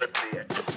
[0.00, 0.67] Let's see it.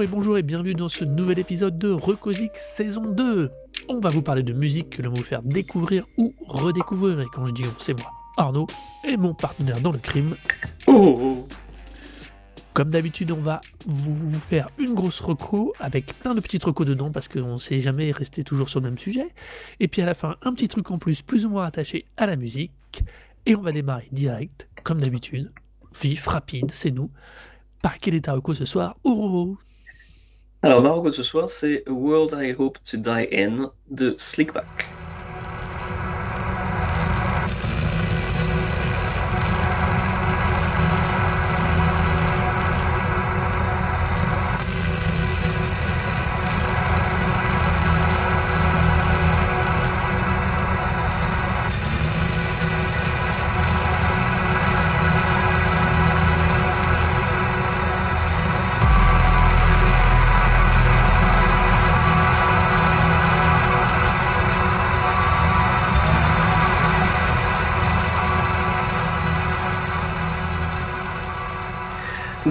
[0.00, 3.50] Bonjour et bonjour et bienvenue dans ce nouvel épisode de Recosic saison 2.
[3.88, 7.20] On va vous parler de musique que l'on va vous faire découvrir ou redécouvrir.
[7.20, 8.66] Et quand je dis on, c'est moi, Arnaud,
[9.06, 10.36] et mon partenaire dans le crime.
[10.86, 11.46] Oh
[12.72, 16.86] Comme d'habitude, on va vous, vous faire une grosse reco avec plein de petits recos
[16.86, 19.28] dedans parce qu'on ne sait jamais rester toujours sur le même sujet.
[19.80, 22.24] Et puis à la fin, un petit truc en plus, plus ou moins attaché à
[22.24, 23.04] la musique.
[23.44, 25.52] Et on va démarrer direct, comme d'habitude.
[26.00, 27.10] Vif, rapide, c'est nous.
[27.82, 29.58] Par quel est ta reco ce soir Ouro
[30.62, 34.99] Alors, ma reco ce soir, c'est A World I Hope to Die In de Slickback.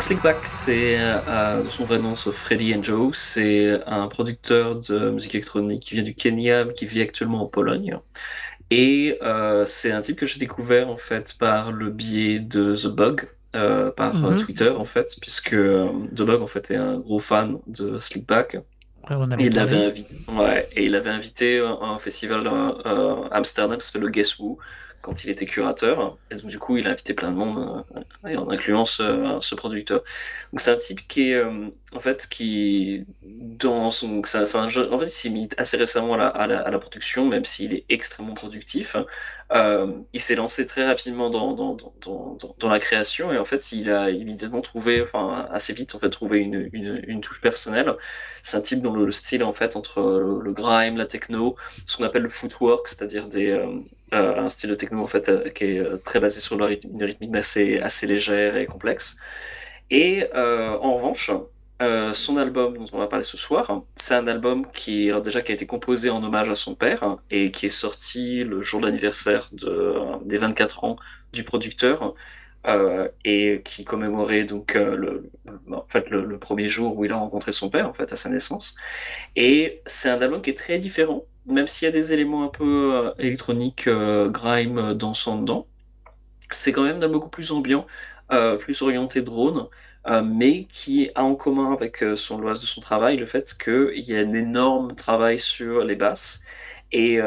[0.10, 3.16] Slickback, c'est euh, de son vrai nom, c'est Freddy and Joe.
[3.16, 8.00] C'est un producteur de musique électronique qui vient du Kenya, qui vit actuellement en Pologne.
[8.72, 12.88] Et euh, c'est un type que j'ai découvert en fait par le biais de The
[12.88, 14.36] Bug, euh, par Mhm.
[14.36, 18.58] Twitter en fait, puisque The Bug en fait est un gros fan de Slickback.
[19.08, 19.88] Avait Et il l'avait parlé.
[19.88, 24.38] invité, ouais, et il avait invité à un festival à Amsterdam, qui s'appelle le Guess
[24.40, 24.58] Who,
[25.02, 26.18] quand il était curateur.
[26.32, 27.86] Et donc, du coup, il a invité plein de monde,
[28.26, 30.04] euh, en incluant ce, ce producteur.
[30.52, 34.94] Donc, c'est un type qui est, euh, en fait, qui, dans son, c'est un, jeune-
[34.94, 37.86] en fait, il s'est mis assez récemment à la, à la, production, même s'il est
[37.90, 38.96] extrêmement productif.
[39.52, 41.78] Euh, il s'est lancé très rapidement dans, dans,
[42.60, 46.10] dans, la création, et en fait, il a immédiatement trouvé, enfin, assez vite, en fait,
[46.10, 47.96] trouvé une, une, une touche personnelle.
[48.44, 51.56] C'est un type dont le, le style, en fait, entre le grime, la techno,
[51.86, 53.60] ce qu'on appelle le footwork, c'est-à-dire des,
[54.14, 57.03] euh, un style de techno, en fait, euh, qui est euh, très basé sur une
[57.03, 59.18] rythmique assez, assez légère et complexe.
[59.92, 61.31] Et en revanche,
[62.14, 65.52] son album dont on va parler ce soir, c'est un album qui, alors déjà, qui
[65.52, 68.81] a été composé en hommage à son père hein, et qui est sorti le jour
[68.81, 70.96] de l'anniversaire de, des 24 ans
[71.34, 72.14] du producteur
[73.25, 75.31] et qui commémorait donc le,
[75.72, 78.30] en fait, le premier jour où il a rencontré son père, en fait, à sa
[78.30, 78.75] naissance.
[79.36, 82.50] Et c'est un album qui est très différent, même s'il y a des éléments un
[82.50, 85.68] peu euh, électroniques, euh, grime, euh, dansant dedans.
[86.52, 87.86] C'est quand même un album beaucoup plus ambiant,
[88.32, 89.68] euh, plus orienté drone,
[90.26, 94.16] mais qui a en commun avec son l'ouest de son travail le fait qu'il y
[94.16, 96.42] a un énorme travail sur les basses.
[96.92, 97.20] Et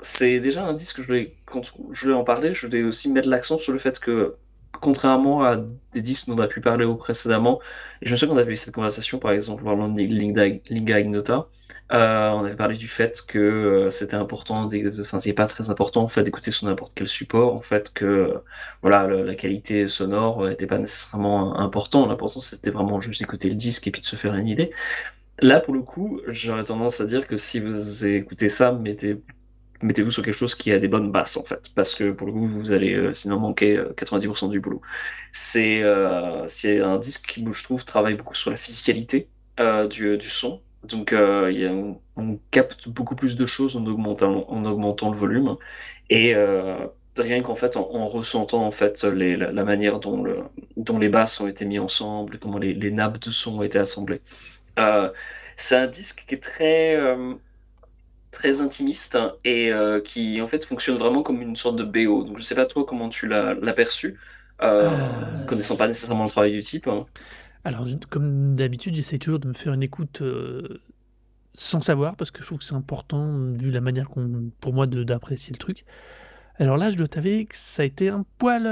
[0.00, 1.62] c'est déjà un disque que je quand
[1.92, 4.36] je voulais en parler, je voulais aussi mettre l'accent sur le fait que,
[4.80, 5.56] contrairement à
[5.92, 7.60] des disques dont on a pu parler précédemment,
[8.02, 11.48] je me souviens qu'on avait eu cette conversation, par exemple, parlant de Linga, Ignota,
[11.92, 14.68] euh, on avait parlé du fait que euh, c'était important,
[15.00, 18.42] enfin, c'est pas très important, en fait, d'écouter sur n'importe quel support, en fait, que,
[18.82, 23.54] voilà, la qualité sonore euh, était pas nécessairement important, l'important c'était vraiment juste d'écouter le
[23.54, 24.70] disque et puis de se faire une idée.
[25.40, 29.22] Là, pour le coup, j'aurais tendance à dire que si vous écoutez ça, mettez,
[29.82, 32.32] mettez-vous sur quelque chose qui a des bonnes basses, en fait, parce que pour le
[32.32, 34.80] coup, vous allez euh, sinon manquer euh, 90% du boulot.
[35.32, 36.46] C'est euh,
[36.84, 39.28] un disque qui, je trouve, travaille beaucoup sur la physicalité
[39.60, 40.62] euh, du, du son.
[40.84, 41.72] Donc, euh, y a,
[42.16, 45.56] on, capte beaucoup plus de choses en augmentant, en augmentant le volume.
[46.10, 50.38] Et euh, rien qu'en fait, en, en ressentant en fait la, manière dont, le,
[50.76, 53.78] dont les basses ont été mis ensemble, comment les, les nappes de son ont été
[53.78, 54.20] assemblées.
[54.78, 55.10] Euh,
[55.56, 57.34] c'est un disque qui est très, euh,
[58.30, 62.24] très intimiste et euh, qui en fait fonctionne vraiment comme une sorte de BO.
[62.24, 64.18] Donc je sais pas toi comment tu l'as l'as perçu,
[64.62, 66.86] euh, Euh, connaissant pas nécessairement le travail du type.
[66.88, 67.06] hein.
[67.64, 70.22] Alors, comme d'habitude, j'essaie toujours de me faire une écoute
[71.54, 74.86] sans savoir, parce que je trouve que c'est important, vu la manière qu'on, pour moi
[74.86, 75.84] de- d'apprécier le truc.
[76.58, 78.66] Alors là, je dois t'avouer que ça a été un poil.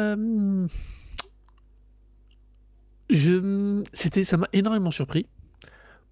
[3.10, 5.26] je, c'était, ça m'a énormément surpris,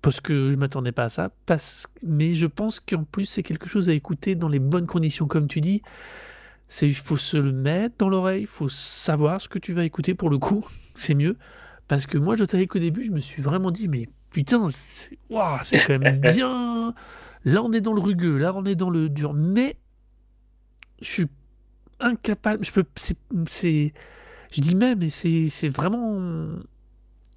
[0.04, 1.30] parce que je m'attendais pas à ça.
[1.46, 5.26] Parce, mais je pense qu'en plus, c'est quelque chose à écouter dans les bonnes conditions,
[5.26, 5.80] comme tu dis.
[6.68, 9.82] C'est, il faut se le mettre dans l'oreille, il faut savoir ce que tu vas
[9.82, 11.38] écouter pour le coup, c'est mieux.
[11.88, 15.18] Parce que moi, je t'avais qu'au début, je me suis vraiment dit, mais putain, c'est
[15.30, 16.94] ouah, c'est quand même bien.
[17.46, 19.32] Là, on est dans le rugueux, là, on est dans le dur.
[19.32, 19.78] Mais
[21.00, 21.26] je suis
[21.98, 22.62] incapable.
[22.62, 22.84] Je peux.
[23.46, 23.94] c'est-.
[24.52, 26.58] Je dis même, mais c'est c'est vraiment.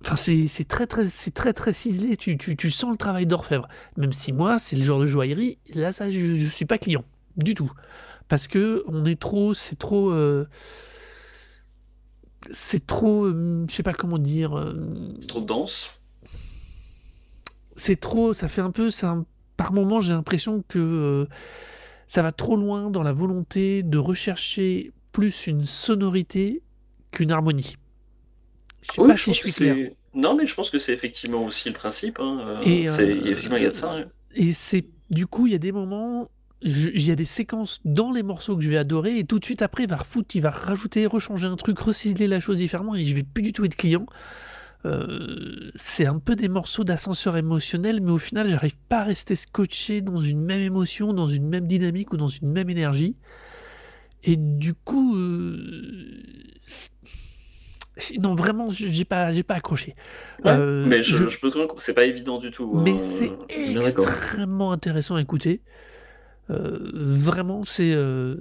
[0.01, 2.17] Enfin, c'est très, très, c'est très, très ciselé.
[2.17, 3.67] Tu, tu, tu sens le travail d'orfèvre.
[3.97, 5.57] Même si moi, c'est le genre de joaillerie.
[5.73, 7.03] Là, ça, je, je suis pas client
[7.35, 7.71] du tout,
[8.27, 9.53] parce que on est trop.
[9.53, 10.11] C'est trop.
[10.11, 10.47] euh,
[12.51, 13.25] c'est trop.
[13.25, 14.57] euh, je sais pas comment dire.
[14.57, 15.91] euh, C'est trop dense.
[17.75, 21.25] c'est trop, ça fait un peu, un- par moments j'ai l'impression que euh,
[22.07, 26.61] ça va trop loin dans la volonté de rechercher plus une sonorité
[27.11, 27.75] qu'une harmonie.
[28.89, 29.75] Je sais Oui, pas je si je suis clair.
[30.13, 32.19] Non, mais je pense que c'est effectivement aussi le principe.
[32.19, 33.94] hein, euh, Et, euh, effectivement, il y a de ça.
[33.94, 34.06] hein.
[34.36, 36.30] Et c'est du coup, il y a des moments,
[36.62, 39.45] il y a des séquences dans les morceaux que je vais adorer, et tout de
[39.45, 42.95] suite après, il va refoutre, il va rajouter, rechanger un truc, reciseler la chose différemment,
[42.95, 44.06] et je vais plus du tout être client.
[44.86, 49.36] Euh, c'est un peu des morceaux d'ascenseur émotionnel, mais au final, j'arrive pas à rester
[49.36, 53.16] scotché dans une même émotion, dans une même dynamique ou dans une même énergie.
[54.24, 56.24] Et du coup, euh,
[58.19, 59.95] non, vraiment, je- j'ai pas, j'ai pas accroché.
[60.44, 62.79] Ouais, Euh, mais je, je- je peux te c'est pas évident du tout.
[62.79, 63.31] mais hein, c'est
[63.75, 65.61] extrêmement intéressant à écouter.
[66.49, 68.38] Euh, vraiment, c'est, euh,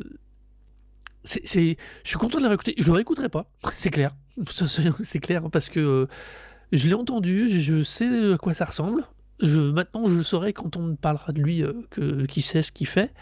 [1.25, 2.75] c'est, c'est- Je suis content de l'avoir écouté.
[2.79, 4.13] Je le réécouterai pas, c'est clair.
[5.03, 6.07] C'est clair, parce que euh,
[6.73, 9.05] je l'ai entendu, je, sais à quoi ça ressemble.
[9.41, 12.73] Je, maintenant, je le saurai quand on me parlera de lui, que, qui sait ce
[12.73, 13.13] qu'il fait.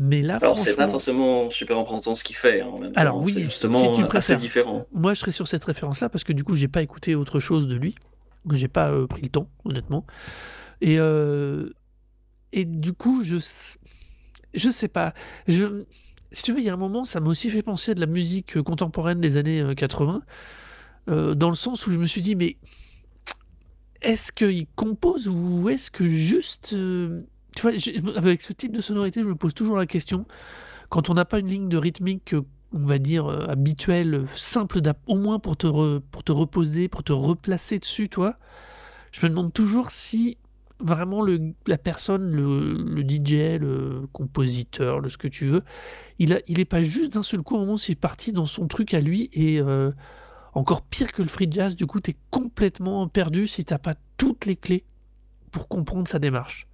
[0.00, 3.16] Mais là, Alors, c'est pas forcément super important ce qu'il fait hein, en même Alors
[3.18, 3.24] temps.
[3.24, 4.86] oui, si justement tu le assez différent.
[4.92, 7.66] moi, je serais sur cette référence-là parce que du coup, j'ai pas écouté autre chose
[7.66, 7.96] de lui.
[8.52, 10.06] J'ai pas euh, pris le temps, honnêtement.
[10.80, 11.70] Et, euh,
[12.52, 13.36] et du coup, je,
[14.54, 15.14] je sais pas.
[15.48, 15.84] Je,
[16.30, 18.00] si tu veux, il y a un moment, ça m'a aussi fait penser à de
[18.00, 20.22] la musique euh, contemporaine des années euh, 80,
[21.08, 22.56] euh, dans le sens où je me suis dit, mais
[24.00, 26.76] est-ce qu'il compose ou est-ce que juste.
[28.16, 30.26] Avec ce type de sonorité, je me pose toujours la question.
[30.88, 32.34] Quand on n'a pas une ligne de rythmique,
[32.72, 37.12] on va dire, euh, habituelle, simple, au moins pour te, pour te reposer, pour te
[37.12, 38.36] replacer dessus, toi,
[39.12, 40.38] je me demande toujours si
[40.80, 41.24] vraiment
[41.66, 45.62] la personne, le, DJ, le compositeur, le ce que tu veux,
[46.18, 48.46] il, a, il est pas juste d'un seul coup, au moment où c'est parti dans
[48.46, 49.90] son truc à lui et euh,
[50.54, 53.94] encore pire que le free jazz, du coup, tu es complètement perdu si t'as pas
[54.16, 54.84] toutes les clés
[55.50, 56.68] pour comprendre sa démarche.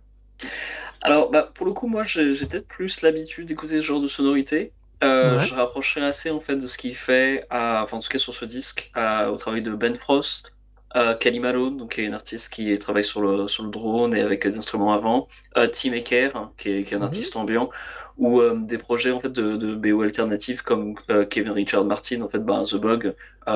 [1.03, 4.73] Alors, bah, pour le coup, moi, j'ai peut-être plus l'habitude d'écouter ce genre de sonorité.
[5.03, 5.45] Euh, Ouais.
[5.45, 8.33] je rapprocherais assez en fait de ce qu'il fait, à, enfin en tout cas sur
[8.33, 10.54] ce disque, à- au travail de Ben Frost,
[10.97, 14.15] euh, Kelly Malone, donc qui est une artiste qui travaille sur le sur le drone
[14.17, 15.27] et avec des instruments avant,
[15.57, 17.03] euh, Tim Ecker, hein, qui est, qui est un Mhm.
[17.03, 17.69] artiste ambiant,
[18.17, 22.23] ou euh, des projets en fait de, de BO alternatives comme euh, Kevin Richard Martin,
[22.23, 23.15] en fait, bah, The Bug,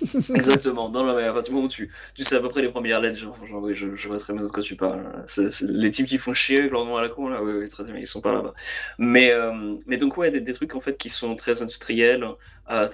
[0.34, 0.90] Exactement.
[0.90, 2.68] Non, non, mais à partir du moment où tu, tu sais à peu près les
[2.68, 5.04] premières lettres, genre, genre, oui, je, vois très bien de quoi tu parles.
[5.62, 7.84] Les types qui font chier avec leur nom à la con, là, oui, oui, très
[7.84, 8.54] bien, ils sont pas là-bas.
[8.98, 12.26] Mais, euh, mais donc, ouais, des, des trucs, en fait, qui sont très industriels,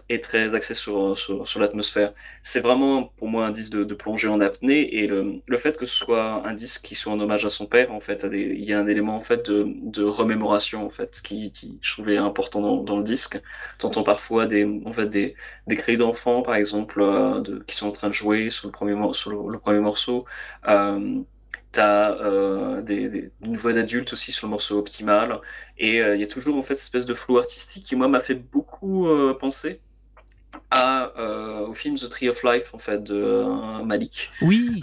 [0.08, 2.12] et très axés sur, sur, sur l'atmosphère.
[2.42, 5.76] C'est vraiment, pour moi, un disque de, de plongée en apnée, et le, le fait
[5.78, 8.62] que ce soit un disque qui soit en hommage à son père, en fait, il
[8.64, 12.16] y a un élément, en fait, de, de remémoration, en fait, qui, qui, je trouvais
[12.18, 13.40] important dans, dans le disque.
[13.78, 15.34] T'entends parfois des, en fait, des,
[15.66, 18.72] des cris d'enfants, par exemple, euh, de, qui sont en train de jouer sur le
[18.72, 20.24] premier, sur le, le premier morceau.
[20.68, 21.22] Euh,
[21.72, 25.40] T'as euh, des, des- une voix d'adulte aussi sur le morceau Optimal.
[25.78, 28.08] Et euh, il y a toujours en fait cette espèce de flow artistique qui, moi,
[28.08, 29.80] m'a fait beaucoup euh, penser
[30.70, 34.30] à, euh, au film The Tree of Life, en fait, de Malik.
[34.42, 34.80] Oui,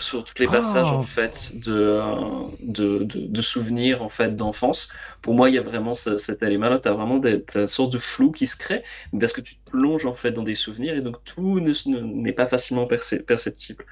[0.00, 0.96] sur tous les passages Oh.
[0.96, 2.00] en fait de,
[2.62, 4.88] de, de, de souvenirs en fait d'enfance.
[5.20, 6.78] Pour moi, il y a vraiment ce- cet élément-là.
[6.78, 8.82] T'as vraiment des, t'as une sorte de flou qui se crée
[9.20, 12.00] parce que tu te plonges en fait dans des souvenirs et donc tout ne- ne-
[12.00, 13.84] n'est pas facilement perceptible.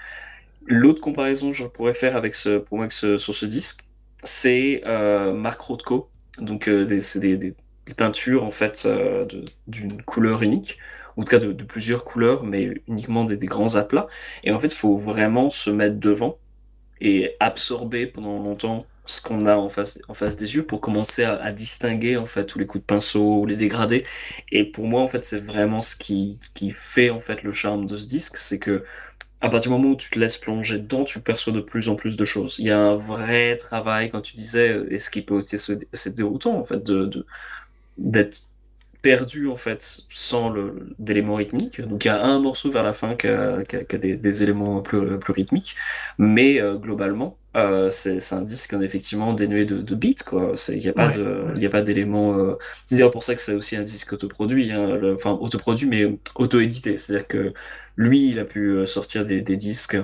[0.73, 3.81] L'autre comparaison que je pourrais faire avec ce, pour moi, sur ce disque,
[4.23, 6.09] c'est euh, Marc Rothko.
[6.39, 7.55] Donc, euh, c'est des,
[7.97, 9.27] peintures en fait euh,
[9.67, 10.79] d'une couleur unique,
[11.17, 14.07] ou en tout cas de, plusieurs couleurs, mais uniquement des, des grands aplats.
[14.45, 16.39] Et en fait, il faut vraiment se mettre devant
[17.01, 21.25] et absorber pendant longtemps ce qu'on a en face, en face des yeux pour commencer
[21.25, 24.05] à, à, distinguer en fait tous les coups de pinceau, les dégradés.
[24.53, 27.87] Et pour moi, en fait, c'est vraiment ce qui, qui fait en fait le charme
[27.87, 28.85] de ce disque, c'est que
[29.41, 31.95] à partir du moment où tu te laisses plonger dedans, tu perçois de plus en
[31.95, 32.57] plus de choses.
[32.59, 36.15] Il y a un vrai travail, quand tu disais, et ce qui peut aussi c'est
[36.15, 36.83] déroutant en fait
[37.99, 38.43] d'être
[39.03, 40.55] perdu en fait sans
[40.99, 41.81] d'éléments rythmiques.
[41.81, 43.65] Donc il y a un morceau vers la fin qui a,
[43.99, 45.75] des, éléments plus, plus rythmiques,
[46.19, 50.55] mais euh, globalement euh, c'est un disque effectivement dénué de, de beats quoi.
[50.69, 52.39] Il n'y a pas de il a pas d'éléments.
[52.39, 56.19] Euh, c'est d'ailleurs pour ça que c'est aussi un disque autoproduit, hein, enfin autoproduit mais
[56.37, 56.99] auto-édité.
[56.99, 57.53] C'est-à-dire que
[57.97, 59.97] lui il a pu sortir des, des disques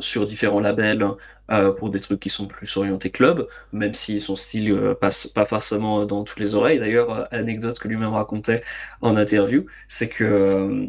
[0.00, 1.06] sur différents labels
[1.52, 5.28] euh, pour des trucs qui sont plus orientés club, même si son style euh, passe
[5.28, 6.80] pas forcément dans toutes les oreilles.
[6.80, 8.62] D'ailleurs, euh, anecdote que lui-même racontait
[9.00, 10.88] en interview, c'est que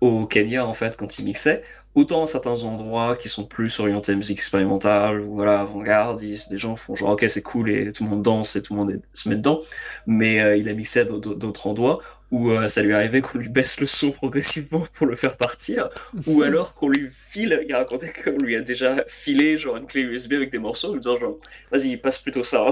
[0.00, 1.62] au Kenya, en fait, quand il mixait,
[1.94, 6.76] autant à certains endroits qui sont plus orientés musique expérimentale ou voilà avant-garde, les gens
[6.76, 9.28] font genre ok c'est cool et tout le monde danse et tout le monde se
[9.28, 9.60] met dedans,
[10.06, 13.80] mais il a mixé à d'autres endroits où euh, ça lui arrivait qu'on lui baisse
[13.80, 15.88] le son progressivement pour le faire partir,
[16.26, 19.86] ou alors qu'on lui file, il a raconté qu'on lui a déjà filé genre une
[19.86, 21.36] clé USB avec des morceaux, en disant genre
[21.72, 22.58] vas-y passe plutôt ça,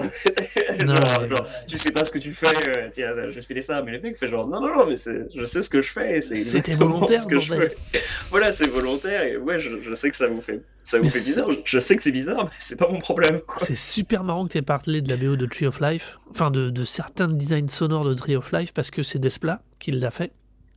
[0.86, 3.82] genre, tu sais pas ce que tu fais, euh, tiens je vais te filer ça,
[3.82, 6.20] mais le mec fait genre non non non mais je sais ce que je fais,
[6.20, 7.76] c'est exactement volontaire, ce que je fais.
[8.30, 11.24] voilà c'est volontaire et ouais je, je, sais que ça vous fait ça vous fait
[11.24, 13.40] bizarre, je sais que c'est bizarre mais c'est pas mon problème.
[13.58, 16.50] C'est super marrant que tu aies parlé de la BO de Tree of Life, enfin
[16.50, 20.10] de, de certains designs sonores de Tree of Life parce que c'est Desplat qui l'a
[20.10, 20.32] fait.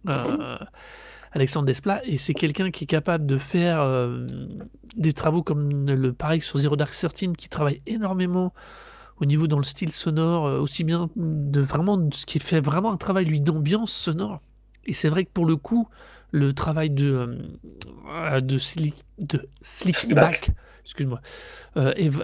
[0.09, 0.57] Euh,
[1.33, 4.27] Alexandre Desplat, et c'est quelqu'un qui est capable de faire euh,
[4.97, 8.53] des travaux comme le pareil sur Zero Dark Thirteen, qui travaille énormément
[9.17, 12.91] au niveau dans le style sonore, euh, aussi bien de vraiment ce qui fait vraiment
[12.91, 14.41] un travail lui d'ambiance sonore.
[14.85, 15.87] Et c'est vrai que pour le coup,
[16.31, 17.37] le travail de
[18.41, 18.57] de,
[19.19, 20.51] de Slickback,
[20.83, 21.21] excuse-moi,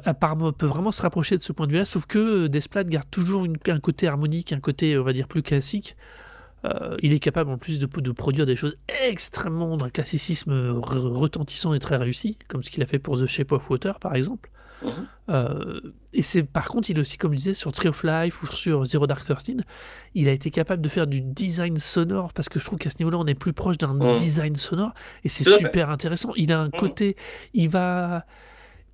[0.03, 3.45] apparemment peut vraiment se rapprocher de ce point de vue-là, sauf que Desplat garde toujours
[3.67, 5.95] un côté harmonique, un côté on va dire plus classique.
[6.67, 11.73] Euh, il est capable en plus de, de, produire des choses extrêmement d'un classicisme retentissant
[11.73, 14.49] et très réussi, comme ce qu'il a fait pour The Shape of Water par exemple.
[14.83, 14.91] Mhm.
[15.29, 15.79] Euh,
[16.13, 18.47] et c'est par contre, il est aussi, comme je disais, sur Tree of Life ou
[18.47, 19.63] sur Zero Dark Thirteen,
[20.13, 22.97] il a été capable de faire du design sonore parce que je trouve qu'à ce
[22.99, 24.17] niveau-là, on est plus proche d'un mhm.
[24.17, 24.93] design sonore
[25.23, 26.31] et c'est super intéressant.
[26.35, 26.71] Il a un mhm.
[26.71, 27.15] côté,
[27.53, 28.25] il va,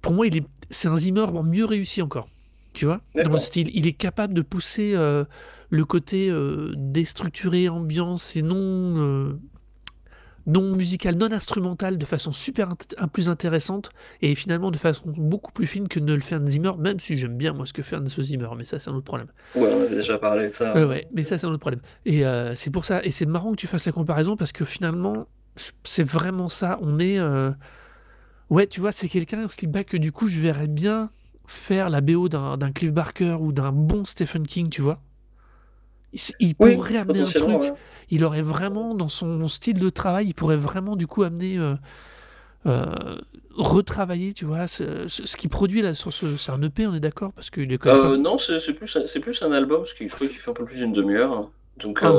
[0.01, 2.27] pour moi, il est, c'est un Zimmer mieux réussi encore.
[2.73, 4.93] Tu vois, dans le style, il est capable de pousser.
[4.95, 5.25] Euh,
[5.73, 9.39] le côté euh, déstructuré, ambiance et non, euh,
[10.45, 12.75] non musical, non instrumental de façon super
[13.11, 13.89] plus intéressante
[14.21, 17.17] et finalement de façon beaucoup plus fine que ne le fait un Zimmer, même si
[17.17, 19.29] j'aime bien moi ce que fait un Zimmer, mais ça c'est un autre problème.
[19.55, 20.75] Ouais, on a déjà parlé de ça.
[20.87, 21.81] ouais, mais ça c'est un autre problème.
[22.05, 24.65] Et euh, c'est pour ça, et c'est marrant que tu fasses la comparaison parce que
[24.65, 25.25] finalement
[25.83, 26.77] c'est vraiment ça.
[26.83, 27.19] On est.
[28.51, 31.09] Ouais, tu vois, c'est quelqu'un, Slipback, que du coup je verrais bien
[31.47, 35.01] faire la BO d'un Cliff Barker ou d'un bon Stephen King, tu vois.
[36.39, 37.73] Il, pourrait amener un truc.
[38.09, 41.57] Il aurait vraiment, dans son style de travail, il pourrait vraiment du coup amener.
[41.57, 41.75] Euh,
[42.65, 43.17] euh,
[43.55, 47.01] retravailler, tu vois, ce, ce, qu'il produit là sur ce, c'est un EP, on est
[47.01, 47.33] d'accord?
[47.33, 50.07] Parce qu'il est quand même euh, Non, c'est, plus, c'est plus un album, parce que
[50.07, 51.49] je crois qu'il fait un peu plus d'une demi-heure.
[51.77, 52.11] Donc ah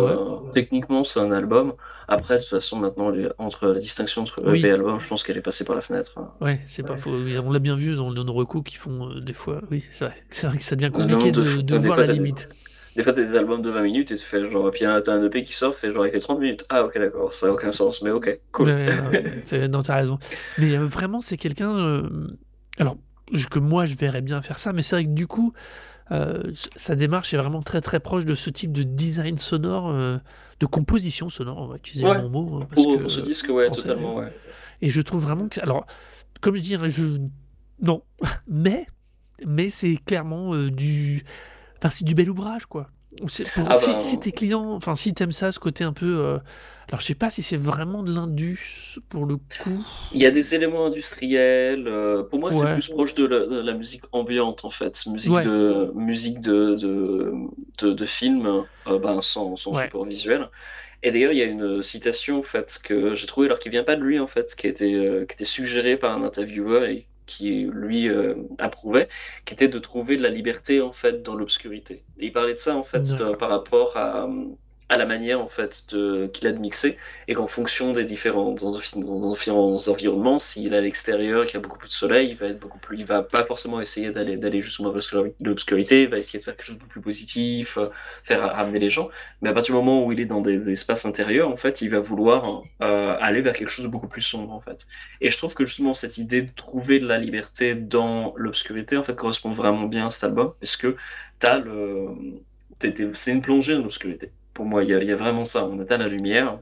[0.53, 1.75] techniquement c'est un album.
[2.09, 5.37] Après de toute façon maintenant entre la distinction entre EP et album, je pense qu'elle
[5.37, 6.13] est passée par la fenêtre.
[6.41, 7.13] Ouais, c'est pas faux.
[7.13, 9.61] On l'a bien vu dans, nos recours qui font des fois.
[9.71, 10.15] Oui, c'est vrai.
[10.29, 12.49] C'est vrai que ça devient compliqué de, de voir la limite.
[12.49, 15.25] Des fois, t'as des albums de 20 minutes et tu fais genre, puis t'as un
[15.25, 16.65] EP qui sort, fait genre, il fait 30 minutes.
[16.69, 18.69] Ah, ok, d'accord, ça n'a aucun sens, mais ok, cool.
[19.71, 20.19] non, t'as raison.
[20.59, 21.77] Mais euh, vraiment, c'est quelqu'un.
[21.77, 22.01] Euh,
[22.79, 22.97] alors,
[23.51, 25.53] que moi, je verrais bien faire ça, mais c'est vrai que du coup,
[26.13, 26.43] euh,
[26.77, 31.29] sa démarche est vraiment très très proche de ce type de design sonore, de composition
[31.29, 32.61] sonore, on va utiliser mon mot.
[32.63, 34.33] Hein, pour, ce disque, ouais, totalement, ouais.
[34.83, 35.61] Et je trouve vraiment que.
[35.61, 35.87] Alors,
[36.41, 37.19] comme je dis, hein, je.
[37.83, 38.03] Non,
[38.47, 38.87] mais.
[39.45, 41.25] Mais c'est clairement du
[41.91, 42.89] c'est du bel ouvrage, quoi.
[43.23, 46.37] Ah si, bah, si t'es client, enfin si t'aimes ça, ce côté un peu, euh,
[46.89, 49.85] alors je sais pas si c'est vraiment de l'indus pour le coup.
[50.13, 51.87] Il y a des éléments industriels.
[51.87, 56.41] Euh, pour moi, c'est plus proche de la, musique ambiante en fait, musique de musique
[56.41, 60.49] de de, de, film, euh, ben, sans, sans support visuel.
[61.03, 63.85] Et d'ailleurs, il y a une citation en fait que j'ai trouvée alors qui vient
[63.85, 67.07] pas de lui en fait, qui a été qui était suggérée par un intervieweur et
[67.27, 69.09] qui lui euh, approuvait,
[69.45, 72.05] qui était de trouver de la liberté en fait dans l'obscurité.
[72.19, 74.29] Et il parlait de ça en fait par rapport à,
[74.89, 78.55] à la manière en fait qu'il a de mixer et qu'en fonction des différents
[79.89, 82.59] environnements, s'il est à l'extérieur, qu'il y a beaucoup plus de soleil, il va être
[82.59, 85.03] beaucoup plus, il va pas forcément essayer d'aller d'aller justement vers
[85.41, 87.89] l'obscurité, il va essayer de faire quelque chose de plus positif, euh,
[88.23, 89.09] faire ramener les gens.
[89.43, 91.91] Mais à partir du moment où il est dans des, espaces intérieurs, en fait, il
[91.91, 94.87] va vouloir euh, aller vers quelque chose de beaucoup plus sombre en fait.
[95.21, 99.05] Et je trouve que justement cette idée de trouver de la liberté dans l'obscurité en
[99.05, 100.97] fait correspond vraiment bien à cet album parce que
[101.39, 102.09] t'as le
[103.13, 105.67] c'est une plongée dans l'obscurité pour moi, il y, a, vraiment ça.
[105.67, 106.59] On atteint la lumière.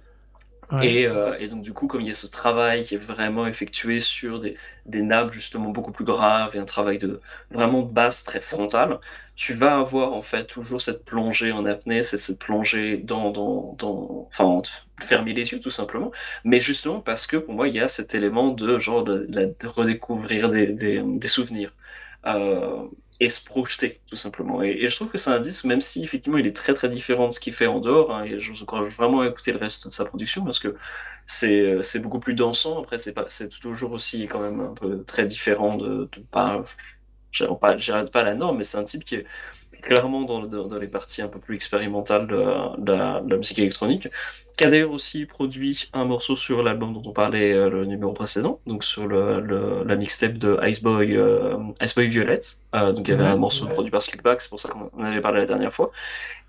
[0.73, 4.01] Euh, et, donc, du coup, comme il y a ce travail qui est vraiment effectué
[4.01, 4.57] sur des,
[4.87, 7.21] nappes justement beaucoup plus graves et un travail de
[7.51, 8.99] vraiment de base très frontal,
[9.37, 13.75] tu vas avoir en fait toujours cette plongée en apnée, c'est cette plongée dans, dans,
[13.79, 14.63] dans, enfin,
[15.01, 16.11] fermer les yeux tout simplement.
[16.45, 19.29] Mais justement parce que pour moi, il y a cet élément de genre de,
[19.67, 21.73] redécouvrir des, des, souvenirs.
[22.27, 22.85] Euh,
[23.23, 24.63] et se projeter, tout simplement.
[24.63, 27.29] Et, je trouve que c'est un disque, même si effectivement il est très très différent
[27.29, 29.59] de ce qu'il fait en dehors, hein, et je vous encourage vraiment à écouter le
[29.59, 30.75] reste de sa production parce que
[31.25, 32.81] c'est, c'est beaucoup plus dansant.
[32.81, 36.65] Après, c'est c'est toujours aussi quand même un peu très différent de, pas,
[37.61, 37.77] pas,
[38.13, 39.27] pas la norme, mais c'est un type qui est
[39.83, 44.09] clairement dans, dans, les parties un peu plus expérimentales de, de, la, musique électronique,
[44.57, 48.13] qui a d'ailleurs aussi produit un morceau sur l'album dont on parlait euh, le numéro
[48.13, 52.41] précédent, donc sur le, le la mixtape de Iceboy, euh, Iceboy Violet.
[52.75, 55.21] Euh, donc il y avait un morceau produit par Slickback, c'est pour ça qu'on avait
[55.21, 55.91] parlé la dernière fois.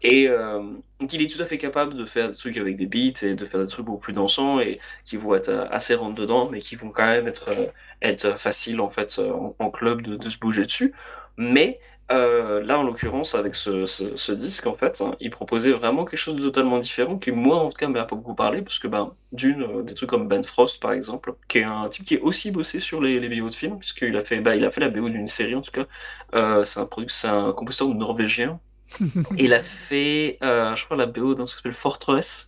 [0.04, 0.60] Et euh,
[1.00, 3.36] donc il est tout à fait capable de faire des trucs avec des beats et
[3.36, 6.60] de faire des trucs beaucoup plus dansants et qui vont être assez rentre dedans, mais
[6.60, 7.50] qui vont quand même être,
[8.02, 10.94] être faciles en fait en, en club de, de se bouger dessus.
[11.38, 11.80] Mais
[12.14, 16.20] euh, là, en l'occurrence, avec ce, ce, disque, en fait, hein, il proposait vraiment quelque
[16.20, 18.88] chose de totalement différent, qui, moi, en tout cas, m'a pas beaucoup parlé, parce que,
[18.88, 22.16] ben, d'une, euh, des trucs comme Ben Frost, par exemple, qui est un type qui
[22.16, 24.72] est aussi bossé sur les, les BO de films, puisqu'il a fait, bah, il a
[24.72, 25.86] fait la BO d'une série, en tout cas.
[26.36, 28.60] Euh, c'est un c'est un compositeur norvégien.
[29.38, 32.48] il a fait, je crois, la BO d'un truc qui s'appelle Fortress,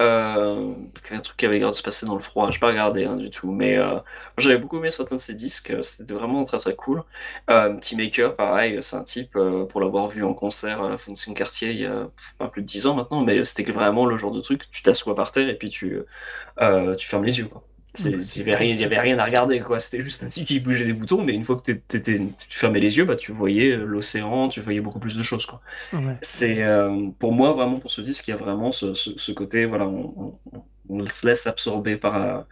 [0.00, 0.74] euh,
[1.10, 3.16] un truc qui avait l'air de se passer dans le froid, j'ai pas regardé hein,
[3.16, 3.98] du tout, mais euh,
[4.38, 7.02] j'avais beaucoup aimé certains de ses disques, c'était vraiment très très cool.
[7.50, 11.34] Euh, Maker, pareil, c'est un type, euh, pour l'avoir vu en concert à la Fondation
[11.34, 12.08] Quartier il y a
[12.48, 15.30] plus de 10 ans maintenant, mais c'était vraiment le genre de truc, tu t'assois par
[15.32, 15.98] terre et puis tu,
[16.60, 17.46] euh, tu fermes les yeux.
[17.46, 17.67] Quoi.
[18.04, 19.80] Il n'y avait, avait, rien à regarder, quoi.
[19.80, 23.04] C'était juste un qui bougeait des boutons, mais une fois que tu fermais les yeux,
[23.04, 25.60] bah, tu voyais euh, l'océan, tu voyais beaucoup plus de choses, quoi.
[26.20, 29.64] C'est, euh, pour moi, vraiment, pour ce disque, il y a vraiment ce, ce, côté,
[29.66, 30.38] voilà, on,
[30.88, 32.44] on, se laisse absorber par,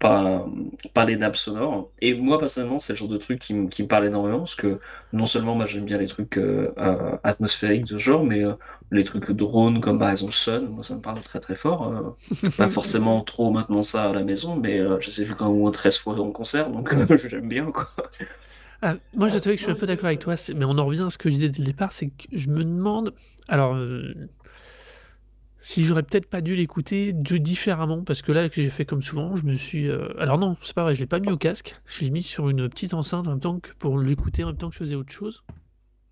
[0.00, 0.46] par,
[0.94, 1.90] par les nappes sonores.
[2.00, 4.80] Et moi, personnellement, c'est le genre de truc qui, qui me parle énormément, parce que
[5.12, 8.54] non seulement moi j'aime bien les trucs euh, euh atmosphériques de ce genre, mais euh,
[8.90, 11.88] les trucs drones comme par exemple Sun, moi ça me parle très très fort.
[11.88, 15.52] Euh, pas forcément trop maintenant ça à la maison, mais je les ai vus quand
[15.52, 16.90] même 13 fois en concert, donc
[17.28, 17.86] j'aime bien quoi.
[18.82, 21.04] Ah, moi, je que je suis un peu d'accord avec toi, mais on en revient
[21.06, 23.12] à ce que je disais dès le départ, c'est que je me demande.
[23.46, 23.76] Alors,
[25.60, 29.36] si j'aurais peut-être pas dû l'écouter différemment, parce que là, que j'ai fait comme souvent,
[29.36, 29.88] je me suis.
[29.88, 32.22] Euh, alors non, c'est pas vrai, je l'ai pas mis au casque, je l'ai mis
[32.22, 34.80] sur une petite enceinte en même temps que pour l'écouter en même temps que je
[34.80, 35.42] faisais autre chose.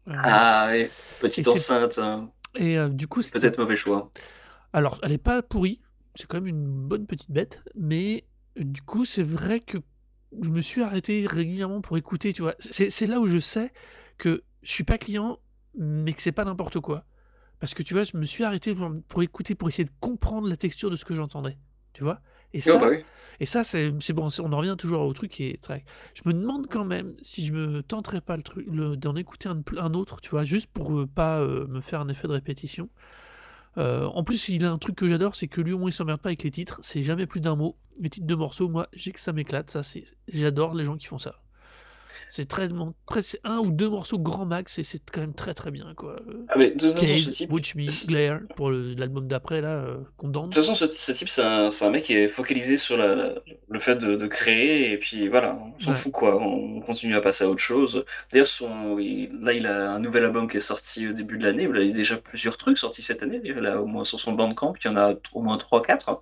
[0.09, 0.89] Euh, ah oui,
[1.21, 1.99] petite enceinte.
[1.99, 2.27] Hein.
[2.57, 4.11] Et euh, du coup, peut-être mauvais choix.
[4.73, 5.81] Alors, elle est pas pourrie,
[6.15, 8.25] c'est quand même une bonne petite bête, mais
[8.57, 9.79] du coup, c'est vrai que
[10.43, 12.55] je me suis arrêté régulièrement pour écouter, tu vois.
[12.59, 13.73] C'est là où je sais
[14.19, 15.39] que je suis pas client,
[15.75, 17.05] mais que c'est pas n'importe quoi.
[17.61, 18.75] Parce que tu vois, je me suis arrêté
[19.09, 21.59] pour, écouter, pour essayer de comprendre la texture de ce que j'entendais.
[21.93, 22.21] Tu vois
[22.55, 22.89] et ça, bah
[23.41, 25.85] et ça c'est bon, on en revient toujours au truc qui est très.
[26.15, 29.61] Je me demande quand même si je me tenterais pas le truc, d'en écouter un,
[29.77, 32.33] un, autre, tu vois, juste pour ne euh, pas euh, me faire un effet de
[32.33, 32.89] répétition.
[33.77, 35.93] Euh, en plus, il a un truc que j'adore, c'est que lui au moins il
[35.93, 36.81] s'emmerde pas avec les titres.
[36.83, 37.77] C'est jamais plus d'un mot.
[38.01, 39.71] Les titres de morceaux, moi, j'ai que ça m'éclate.
[39.71, 41.37] Ça, c'est, j'adore les gens qui font ça.
[42.29, 42.69] C'est très,
[43.07, 45.93] très c'est un ou deux morceaux grand max et c'est quand même très très bien
[45.97, 46.17] quoi.
[46.49, 49.97] Ah mais de toute façon, ce type, Watch Me, Glare pour l'album d'après là, euh,
[50.23, 53.35] De toute façon, ce, type c'est un, un, mec qui est focalisé sur la,
[53.69, 57.21] le fait de, de, créer et puis voilà, on s'en fout quoi, on continue à
[57.21, 58.05] passer à autre chose.
[58.33, 61.69] D'ailleurs, son, là il a un nouvel album qui est sorti au début de l'année,
[61.71, 64.89] il a déjà plusieurs trucs sortis cette année, a au moins sur son bandcamp, il
[64.89, 66.19] y en a au moins 3-4.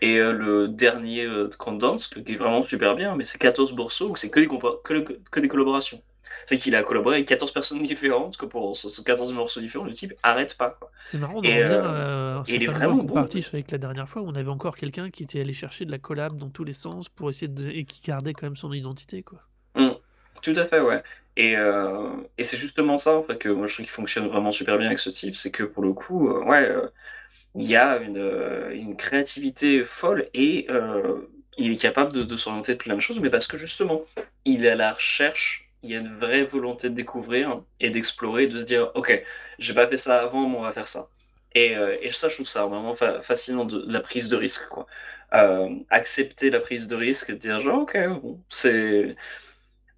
[0.00, 4.14] Et euh, le dernier euh, Condense, qui est vraiment super bien, mais c'est 14 morceaux,
[4.16, 6.00] c'est que des, que, que, des collaborations.
[6.44, 9.92] C'est qu'il a collaboré avec 14 personnes différentes, que pour ce, 14 morceaux différents, le
[9.92, 10.78] type arrête pas.
[11.04, 13.16] C'est marrant, de revenir euh, il est vraiment bon.
[13.16, 15.98] avec la dernière fois où on avait encore quelqu'un qui était allé chercher de la
[15.98, 17.68] collab dans tous les sens pour essayer de.
[17.68, 19.40] et qui gardait quand même son identité, quoi.
[19.74, 19.90] Mmh.
[20.42, 21.02] Tout à fait, ouais.
[21.36, 24.52] Et, euh, et c'est justement ça, en fait, que moi je trouve qu'il fonctionne vraiment
[24.52, 26.70] super bien avec ce type, c'est que pour le coup, ouais
[27.54, 31.20] il y a une, euh, une créativité folle et euh,
[31.56, 34.02] il est capable de, de s'orienter de plein de choses, mais parce que justement,
[34.44, 38.46] il est à la recherche, il y a une vraie volonté de découvrir et d'explorer,
[38.46, 39.22] de se dire, ok,
[39.58, 41.08] j'ai pas fait ça avant, mais on va faire ça.
[41.54, 44.68] Et, euh, et ça, je trouve ça vraiment fa- fascinant de, la prise de risque,
[44.68, 44.86] quoi.
[45.90, 47.96] Accepter la prise de risque et dire genre, ok,
[48.48, 49.16] c'est,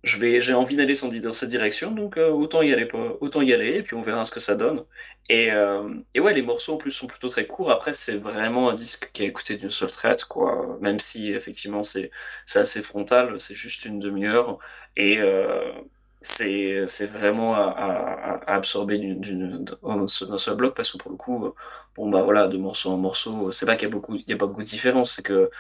[0.03, 3.43] je vais, j'ai envie d'aller dans cette direction, donc euh, autant y aller, pas- autant
[3.43, 4.85] y aller, et puis on verra ce que ça donne.
[5.29, 7.71] Et, euh, et ouais, les morceaux en plus sont plutôt très courts.
[7.71, 10.79] Après, c'est vraiment un disque qui est écouté d'une seule traite, quoi.
[10.81, 12.11] Même si effectivement c'est,
[12.47, 14.59] c'est assez frontal, c'est juste une demi-heure,
[14.97, 15.73] et euh,
[16.21, 20.07] c'est, c'est vraiment à, absorber d'une, d'un
[20.39, 21.53] seul bloc, parce que pour le coup,
[21.97, 24.33] bon bah voilà, de morceau en morceau, c'est pas qu'il y a beaucoup, il y
[24.33, 25.51] a pas beaucoup de différence, c'est que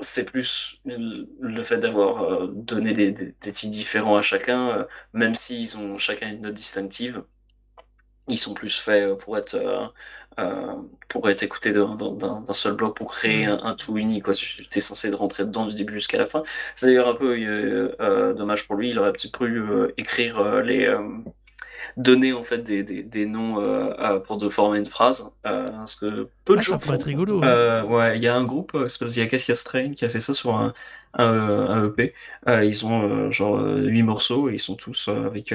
[0.00, 4.84] c'est plus le fait d'avoir euh, donné des, des, des titres différents à chacun, euh,
[5.12, 7.24] même s'ils ont chacun une note distinctive,
[8.28, 9.54] ils sont plus faits euh, pour être,
[10.38, 10.76] euh,
[11.08, 13.46] pour être écoutés d'un seul bloc, pour créer Ouais.
[13.46, 14.34] un, un tout uni, quoi.
[14.34, 16.42] Tu es censé rentrer dedans du début jusqu'à la fin.
[16.74, 19.60] C'est d'ailleurs un peu euh, euh, dommage pour lui, il aurait peut-être pu
[20.00, 20.86] écrire les...
[21.96, 25.96] donner en fait des, des, des noms euh, pour de former une phrase, euh, parce
[25.96, 26.94] que peu de Ah, gens font.
[26.94, 27.42] être rigolo.
[27.44, 28.74] Euh, ouais, il y a un groupe,
[29.12, 30.72] qu'il y a Cassia Strain qui a fait ça sur un,
[31.14, 32.14] un, un EP.
[32.48, 35.52] Euh, ils ont genre euh, huit morceaux et ils sont tous avec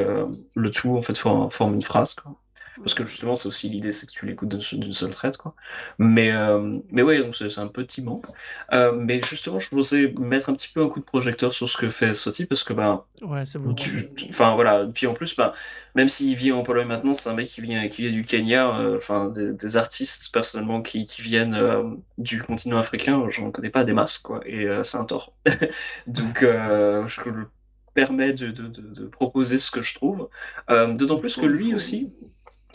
[0.55, 2.33] le tout en fait for- forme une phrase quoi.
[2.77, 5.55] Parce que justement c'est aussi l'idée c'est que tu l'écoutes d'une seule traite quoi.
[5.97, 8.25] Mais euh, mais ouais donc c'est c'est un petit manque.
[8.73, 11.77] Euh, mais justement je voulais mettre un petit peu un coup de projecteur sur ce
[11.77, 13.43] que fait Soti parce que ben Ouais,
[13.75, 15.53] tu- tu- Enfin voilà, puis en plus, bah,
[15.95, 18.75] même s'il vit en Pologne maintenant, c'est un mec qui vient, qui vient du Kenya,
[18.77, 21.83] euh, enfin des, des artistes personnellement qui, qui viennent euh,
[22.17, 25.33] du continent africain, j'en connais pas des masses, quoi, et c'est un tort.
[26.07, 27.45] Donc je me
[27.93, 30.29] permets de, de, de, de proposer ce que je trouve,
[30.69, 32.11] Euh, d'autant plus que lui aussi,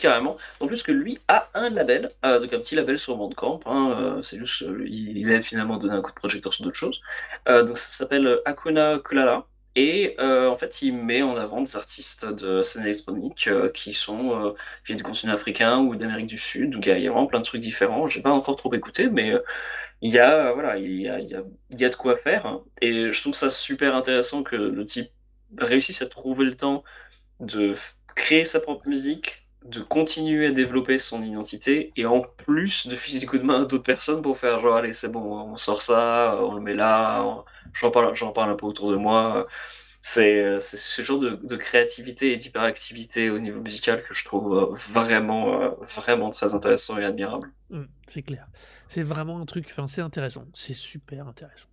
[0.01, 3.61] carrément, d'autant plus que lui a un label, euh, donc un petit label sur Bandcamp,
[3.65, 6.65] hein, euh, c'est juste, euh, il, il a finalement donné un coup de projecteur sur
[6.65, 7.01] d'autres choses,
[7.47, 9.45] donc ça s'appelle Akuna Kulala.
[9.77, 14.53] Et en fait, il met en avant des artistes de scène électronique qui sont
[14.85, 16.71] viennent du continent africain ou d'Amérique du Sud.
[16.71, 18.09] Donc il y, a vraiment plein de trucs différents.
[18.09, 19.31] J'ai pas encore trop écouté, mais
[20.01, 21.29] il y a voilà, il y a, il
[21.79, 22.59] y a, de quoi faire.
[22.81, 25.09] Et je trouve ça super intéressant que le type
[25.57, 26.83] réussisse à trouver le temps
[27.39, 27.73] de
[28.15, 33.19] créer sa propre musique, de continuer à développer son identité, et en plus de filer
[33.19, 35.21] des coups de main à d'autres personnes pour faire genre allez c'est bon,
[35.51, 37.43] on sort ça, on le met là, on-
[37.73, 39.45] j'en parle, j'en parle un peu autour de moi.
[40.03, 44.57] C'est c'est ce genre de, de créativité et d'hyperactivité au niveau musical que je trouve
[44.57, 47.51] euh, vraiment, euh, vraiment très intéressant et admirable.
[47.71, 48.47] Hum, c'est clair.
[48.87, 51.69] C'est vraiment un truc, enfin c'est intéressant, c'est super intéressant.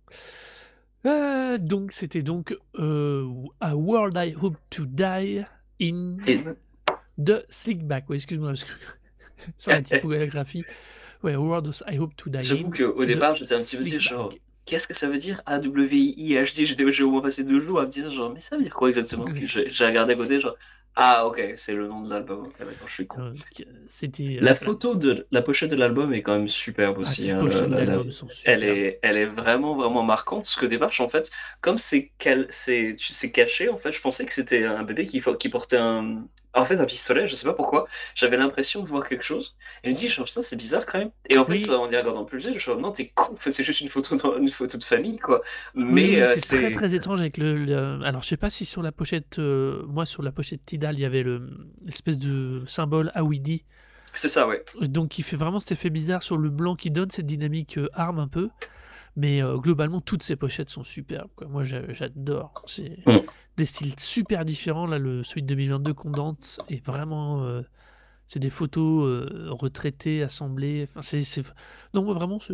[1.05, 3.25] Euh, donc c'était donc euh,
[3.61, 5.43] A World I Hope to Die
[5.81, 6.17] in
[7.23, 8.05] the Slickback.
[8.09, 8.71] Oui, excuse-moi, parce que
[9.57, 10.63] sur la typographie.
[11.23, 14.33] Ouais, World I Hope to Die j'avoue qu'au départ j'étais un petit peu genre
[14.65, 16.91] qu'est-ce que ça veut dire A-W-I-H-D?
[16.91, 18.87] J'ai au moins passé deux jours à me dire genre mais ça veut dire quoi
[18.87, 19.25] exactement?
[19.43, 20.55] J'ai regardé à côté genre
[20.95, 22.49] ah ok c'est le nom de l'album.
[22.85, 23.31] Je suis con.
[23.89, 24.23] C'était.
[24.37, 27.23] euh, La photo de la pochette de l'album est quand même superbe Ah, aussi.
[27.23, 30.45] ces hein, la- la- la- sont Elle est, elle est vraiment, vraiment marquante.
[30.45, 31.29] Ce que démarche, en fait,
[31.61, 32.47] comme c'est cal-
[33.33, 36.77] caché, en fait, je pensais que c'était un bébé qui, qui portait un, en fait,
[36.79, 37.27] un pistolet.
[37.27, 37.85] Je sais pas pourquoi.
[38.15, 39.55] J'avais l'impression de voir quelque chose.
[39.83, 41.11] Et je me dis, genre, putain, c'est bizarre quand même.
[41.29, 41.69] Et en fait, Oui.
[41.69, 43.33] en y regardant plus, je me suis dit, non, t'es con.
[43.33, 45.41] En fait, c'est juste une photo, de, une photo de famille, quoi.
[45.75, 48.65] Mais oui, euh, c'est très très étrange avec le, le- Alors, je sais pas si
[48.65, 51.49] sur la pochette, euh, moi sur la pochette Tidal, il y avait le
[51.85, 53.63] l'espèce de symbole Awidi,
[54.11, 54.63] c'est ça, ouais.
[54.81, 57.87] donc qui fait vraiment cet effet bizarre sur le blanc qui donne cette dynamique euh,
[57.93, 58.49] arme un peu.
[59.19, 61.29] Mais euh, globalement, toutes ces pochettes sont superbes.
[61.35, 61.47] Quoi.
[61.47, 62.53] Moi, j'a- j'adore.
[62.67, 62.97] C'est
[63.57, 64.85] des styles super différents.
[64.87, 67.43] Là, le celui de 2022 Condense est vraiment.
[67.43, 67.61] euh,
[68.31, 70.87] c'est des photos euh, retraitées, assemblées.
[70.87, 71.41] Enfin, c'est,
[71.95, 72.53] Non, moi, vraiment, c'est,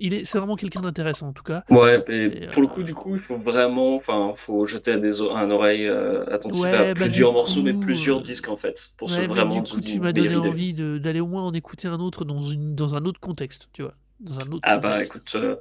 [0.00, 1.62] il est, c'est vraiment quelqu'un d'intéressant en tout cas.
[1.70, 5.20] Ouais, et Et, pour le coup, du coup, il faut vraiment, enfin, faut jeter des
[5.22, 5.86] o- un oreille
[6.32, 9.20] attentive à Ouais, bah, du plusieurs morceaux, mais plusieurs disques en fait, pour Ouais, se
[9.20, 10.48] mais vraiment du coup, tu m'as donné idée.
[10.48, 13.82] envie d'aller au moins en écouter un autre dans, une, dans un autre contexte, tu
[13.82, 13.94] vois.
[14.22, 15.10] Dans un autre Ah bah contexte.
[15.16, 15.56] écoute, euh,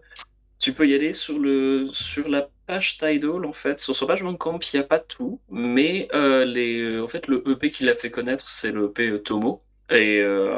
[0.59, 4.23] tu peux y aller sur le sur la page Tidal en fait, sur sa page
[4.23, 7.95] Bandcamp, il n'y a pas tout, mais euh, les en fait le EP qui l'a
[7.95, 9.63] fait connaître, c'est le EP Tomo.
[9.89, 10.53] Et euh,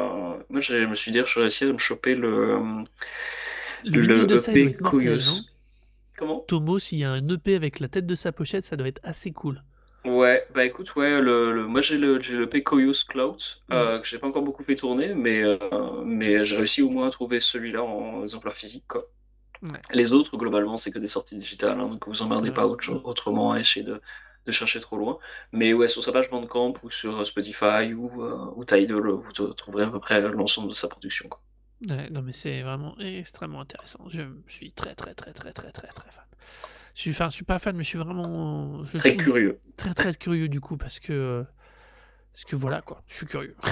[0.49, 2.59] moi je me suis dit, je réussi à me choper le
[3.83, 5.41] Le de EP non Koyos.
[6.17, 6.47] Comment?
[6.47, 9.01] Tomo, s'il y a un EP avec la tête de sa pochette, ça doit être
[9.03, 9.63] assez cool.
[10.05, 12.45] Ouais, bah écoute, ouais, le, le- moi j'ai le, j'ai le
[13.07, 13.37] Cloud,
[13.71, 15.57] euh, que j'ai pas encore beaucoup fait tourner, mais, euh,
[16.03, 19.05] mais j'ai réussi au moins à trouver celui-là en exemplaire physique, quoi.
[19.61, 19.79] Ouais.
[19.93, 22.95] Les autres, globalement, c'est que des sorties digitales, hein, donc vous emmerdez pas autre cho-
[22.95, 23.01] Ouais.
[23.05, 24.01] autrement à essayer de,
[24.45, 25.19] de chercher trop loin.
[25.53, 29.85] Mais ouais, sur sa page Bandcamp ou sur Spotify ou, euh, ou Tidal, vous trouverez
[29.85, 31.41] à peu près l'ensemble de sa production, quoi.
[31.89, 34.05] Ouais, non, mais c'est vraiment extrêmement intéressant.
[34.07, 36.23] Je suis très, très, très, très, très, très, très fan.
[36.95, 38.84] Je suis, enfin, je suis pas fan, mais je suis vraiment.
[38.84, 39.60] Je Très curieux.
[39.77, 41.45] Très, très curieux du coup, parce que.
[42.34, 43.03] Parce que voilà, quoi.
[43.08, 43.56] Je suis curieux.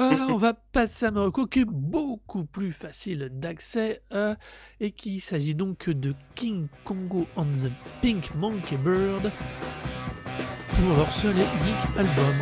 [0.00, 4.36] Ah, on va passer à Morocco qui est beaucoup plus facile d'accès euh,
[4.78, 9.32] et qui s'agit donc de King Congo and the Pink Monkey Bird
[10.76, 12.34] pour leur seul et unique album.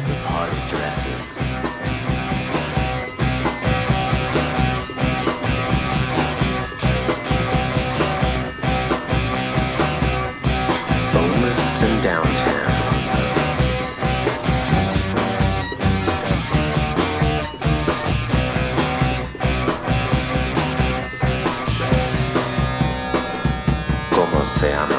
[24.56, 24.96] Como se llama?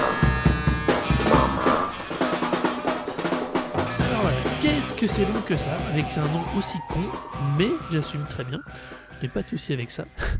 [1.29, 1.93] Mama.
[3.99, 7.03] Alors voilà, qu'est-ce que c'est donc que ça Avec un nom aussi con,
[7.57, 8.59] mais j'assume très bien,
[9.17, 10.05] je n'ai pas de souci avec ça.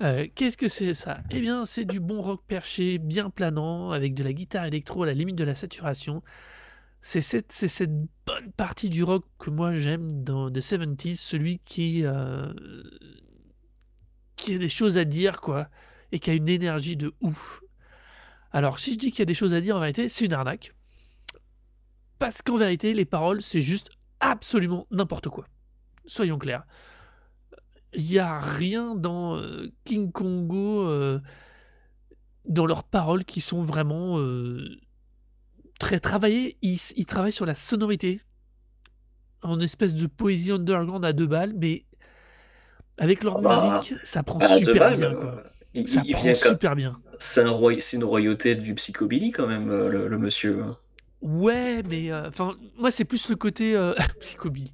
[0.00, 1.20] Euh, qu'est-ce que c'est ça?
[1.30, 5.06] Eh bien, c'est du bon rock perché, bien planant, avec de la guitare électro à
[5.06, 6.24] la limite de la saturation.
[7.02, 7.94] C'est cette, c'est cette
[8.26, 12.52] bonne partie du rock que moi j'aime dans The 70s, celui qui, euh,
[14.34, 15.68] qui a des choses à dire, quoi,
[16.10, 17.61] et qui a une énergie de ouf.
[18.52, 20.32] Alors, si je dis qu'il y a des choses à dire, en vérité, c'est une
[20.32, 20.74] arnaque.
[22.18, 25.46] Parce qu'en vérité, les paroles, c'est juste absolument n'importe quoi.
[26.06, 26.64] Soyons clairs.
[27.94, 31.20] Il n'y a rien dans euh, King Kongo, euh,
[32.44, 34.78] dans leurs paroles, qui sont vraiment euh,
[35.78, 36.58] très travaillées.
[36.62, 38.20] Ils, ils travaillent sur la sonorité,
[39.42, 41.84] en espèce de poésie underground à deux balles, mais
[42.98, 45.14] avec leur Ah bah, musique, ça prend super balles, bien.
[45.14, 45.42] Quoi.
[45.74, 46.58] Il, Ça il vient comme...
[46.58, 47.00] super bien.
[47.18, 47.80] C'est un roi...
[47.80, 50.64] c'est une royauté du psychobilly quand même, euh, le, le monsieur.
[51.20, 54.72] Ouais, mais euh, enfin, moi c'est plus le côté euh, psychobilly.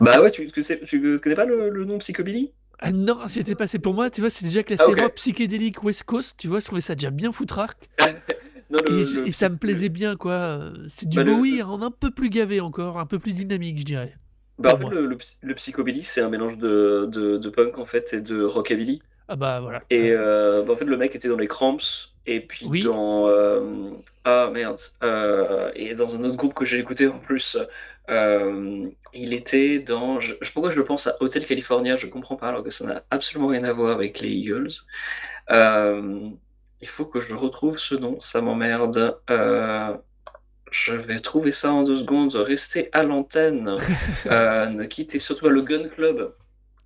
[0.00, 2.52] Bah ouais, tu, tu, sais- tu connais pas le, le nom psychobilly?
[2.80, 6.04] Ah non, j'étais passé pour moi, tu vois, c'est déjà classé Ah rock psychédélique West
[6.04, 7.88] Coast, tu vois, je trouvais ça déjà bien foutrarque.
[8.70, 10.72] Non, le, Et, je- le et ça me plaisait bien, quoi.
[10.88, 13.84] C'est du Bah, Bowie, hein, un peu plus gavé encore, un peu plus dynamique, je
[13.84, 14.16] dirais.
[14.58, 17.78] Bah, en fait, le, le, psy- le psychobilly, c'est un mélange de, de, de punk
[17.78, 19.00] en fait et de rockabilly.
[19.28, 19.82] Ah bah voilà.
[19.90, 21.76] Et euh, bah, en fait, le mec était dans les Cramps
[22.26, 22.80] et puis Oui.
[22.82, 23.90] dans euh,
[24.24, 27.56] ah merde euh, et dans un autre groupe que j'ai écouté en plus.
[28.08, 32.62] il était dans je, pourquoi je le pense à Hotel California, je comprends pas alors
[32.62, 34.72] que ça n'a absolument rien à voir avec les Eagles.
[36.80, 39.18] Il faut que je retrouve ce nom, ça m'emmerde.
[40.70, 42.34] Je vais trouver ça en deux secondes.
[42.34, 43.76] Restez à l'antenne.
[44.26, 46.34] Ne quittez surtout pas le Gun Club.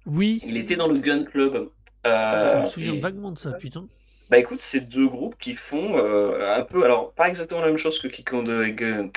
[0.06, 1.68] Oui, Il était dans le Gun Club.
[2.04, 3.88] Ah, je me Euh, souviens et- vaguement de ça, putain.
[4.28, 7.76] bah écoute, c'est deux groupes qui font euh, un peu, alors pas exactement la même
[7.76, 8.62] chose que Kid Congo,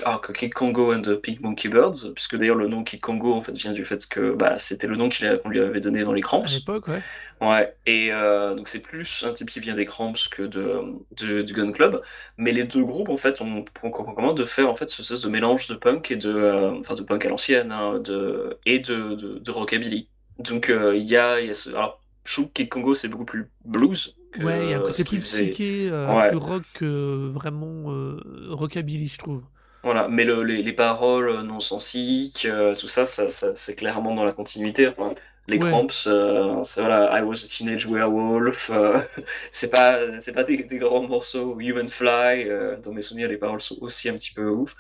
[0.06, 3.34] ah, que Kid Congo and the Pink Monkey Birds, puisque d'ailleurs le nom Kid Congo
[3.34, 6.12] en fait vient du fait que bah, c'était le nom qu'on lui avait donné dans
[6.12, 6.43] les Cramps.
[6.43, 7.02] À l'époque, ouais.
[7.41, 10.82] Ouais, et euh, donc c'est plus un type qui vient des Cramps que de,
[11.17, 12.02] de- du Gun Club,
[12.38, 15.21] mais les deux groupes en fait ont en commun de faire en fait ce espèce
[15.21, 18.80] de mélange de punk et de, euh, enfin de punk à l'ancienne, hein, de, et
[18.80, 20.10] de, de, de rockabilly.
[20.39, 22.95] Donc euh, il y a, il y a ce, alors je trouve que Kid Congo
[22.95, 26.27] c'est beaucoup plus blues que Ouais, il y a un côté plus psyché, euh, Ouais.
[26.27, 29.45] plus rock, euh, vraiment euh, rockabilly, je trouve.
[29.83, 32.47] Voilà, mais le, les, les paroles non sensiques,
[32.79, 34.88] tout ça, ça, ça c'est clairement dans la continuité.
[34.88, 35.13] Enfin,
[35.47, 35.59] les Ouais.
[35.59, 38.71] Cramps, euh, c'est voilà, I was a teenage werewolf.
[38.71, 38.99] euh,
[39.51, 41.59] c'est pas, c'est pas des, des grands morceaux.
[41.59, 44.75] Human Fly, euh, dans mes souvenirs, les paroles sont aussi un petit peu ouf.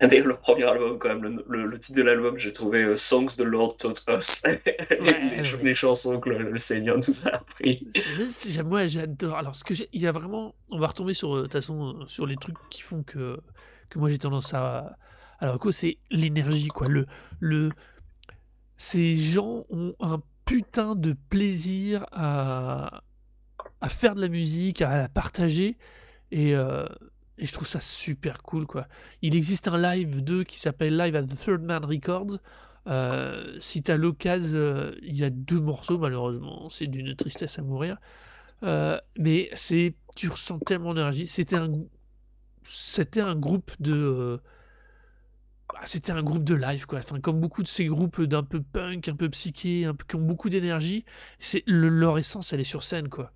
[0.00, 2.96] D'ailleurs, le premier album, quand même, le, le- le titre de l'album, j'ai trouvé euh,
[2.96, 4.42] Songs the Lord Taught Us.
[4.44, 4.52] les,
[5.00, 5.62] Ouais, les ch- ouais.
[5.62, 7.86] les chansons que le, le Seigneur nous a appris.
[8.64, 9.36] Moi, j'adore.
[9.36, 11.96] Alors, ce que il y a vraiment, on va retomber sur, euh, de toute façon,
[12.02, 13.38] euh, sur les trucs qui font que,
[13.88, 14.96] que moi j'ai tendance à.
[15.38, 16.88] Alors, quoi, c'est l'énergie, quoi.
[16.88, 17.06] Le,
[17.40, 17.70] le,
[18.76, 23.02] ces gens ont un putain de plaisir à,
[23.80, 25.78] à faire de la musique, à la partager,
[26.30, 26.84] et, euh,
[27.38, 28.86] et je trouve ça super cool, quoi.
[29.22, 32.38] Il existe un live d'eux qui s'appelle Live at the Third Man Records.
[32.86, 37.62] Euh, si t'as l'occasion, euh, il y a deux morceaux, malheureusement, c'est d'une tristesse à
[37.62, 37.98] mourir.
[38.64, 41.26] Euh, mais c'est, tu ressens tellement d'énergie.
[41.28, 41.70] C'était un,
[42.64, 44.38] c'était un groupe de, euh,
[45.76, 46.98] ah, c'était un groupe de live quoi.
[46.98, 50.48] Enfin, comme beaucoup de ces groupes d'un peu punk, un peu psyché, qui ont beaucoup
[50.50, 51.04] d'énergie,
[51.40, 53.32] c'est le- leur essence, elle est sur scène quoi.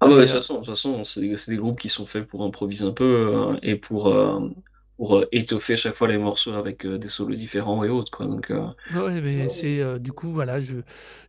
[0.00, 1.88] Ah bah, de euh, toute façon, de toute façon, c'est des, c'est des groupes qui
[1.88, 3.04] sont faits pour improviser un peu
[3.54, 4.40] euh, et pour, euh,
[4.98, 8.26] pour euh, étoffer chaque fois les morceaux avec euh, des solos différents et autres, quoi.
[8.26, 10.76] Donc, euh, Ouais, mais c'est euh, du coup, voilà, je,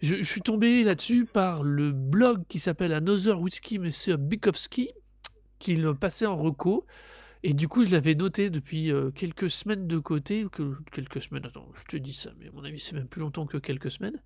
[0.02, 4.92] je, je suis tombé là-dessus par le blog qui s'appelle Another Whiskey Monsieur Bikowski,
[5.60, 6.86] qu'il passait en reco.
[7.44, 10.46] Et du coup, je l'avais noté depuis euh, quelques semaines de côté.
[10.46, 13.08] ou Que, quelques semaines, attends, je te dis ça, mais à mon avis, c'est même
[13.10, 14.22] plus longtemps que quelques semaines.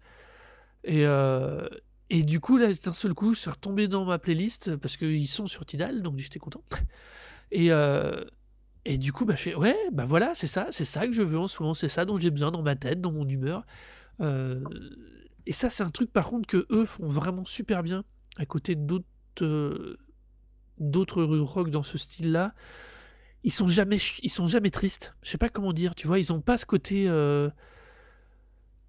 [0.84, 1.68] Et, euh,
[2.14, 5.30] et du coup, là, d'un seul coup, je suis retombé dans ma playlist parce qu'ils
[5.30, 6.62] sont sur Tidal, donc j'étais content.
[7.54, 8.24] Et, euh,
[8.86, 11.22] et du coup, bah, je fais, ouais, bah voilà, c'est ça, c'est ça que je
[11.22, 13.66] veux en ce moment, c'est ça dont j'ai besoin dans ma tête, dans mon humeur.
[14.22, 14.64] Heu,
[15.46, 18.06] et ça, c'est un truc par contre que eux font vraiment super bien,
[18.38, 19.98] à côté d'autres,
[20.80, 22.54] d'autres rock dans ce style-là.
[23.44, 25.14] Ils sont jamais ils sont jamais tristes.
[25.24, 26.20] Je sais pas comment dire, tu vois?
[26.20, 27.10] Ils ont pas ce côté,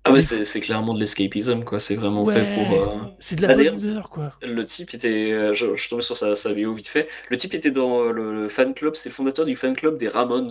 [0.05, 1.79] Ah ouais, c'est clairement de l'escapism, quoi.
[1.79, 4.33] C'est vraiment fait pour, heu c'est de la bonne humeur, quoi.
[4.43, 7.09] le type était, heu, je je suis tombé sur sa sa bio vite fait.
[7.31, 9.97] Le type était dans, heu, le le fan club, c'est le fondateur du fan club
[9.97, 10.51] des Ramones.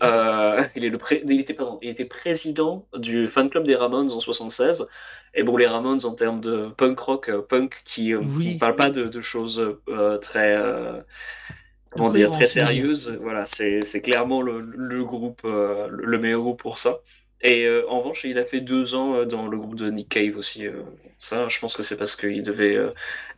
[0.76, 4.10] Il est le pré il était pardon, il était président du fan club des Ramones
[4.12, 4.86] en 76
[5.34, 8.56] et bon, les Ramones en termes de punk rock, punk qui, ne Oui.
[8.60, 9.60] parle pas de de choses,
[10.20, 10.56] très,
[11.90, 12.30] comment dire?
[12.30, 13.18] Très sérieuses.
[13.20, 17.00] Voilà, c'est clairement le le groupe, le meilleur groupe pour ça
[17.42, 20.08] et heu, en revanche, il a fait 2 ans, heu, dans le groupe de Nick
[20.08, 20.84] Cave aussi, heu,
[21.18, 22.76] ça, je pense que c'est parce qu'il devait,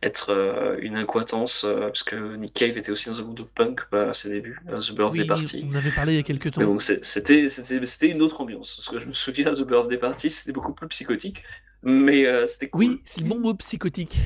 [0.01, 3.81] être, une accointance, heu, parce que Nick Cave était aussi dans un groupe de punk,
[3.91, 5.65] bah, à ses débuts, à The Birthday Oui, Party.
[5.71, 6.65] on avait parlé il y a quelque Mais temps.
[6.65, 8.79] bon, c'est c'était c'était c'était une autre ambiance.
[8.81, 11.43] Ce que je me souviens, The Birthday Party, c'était beaucoup plus psychotique,
[11.83, 12.85] mais c'était cool.
[12.85, 14.17] Oui, c'est le bon mot, psychotique.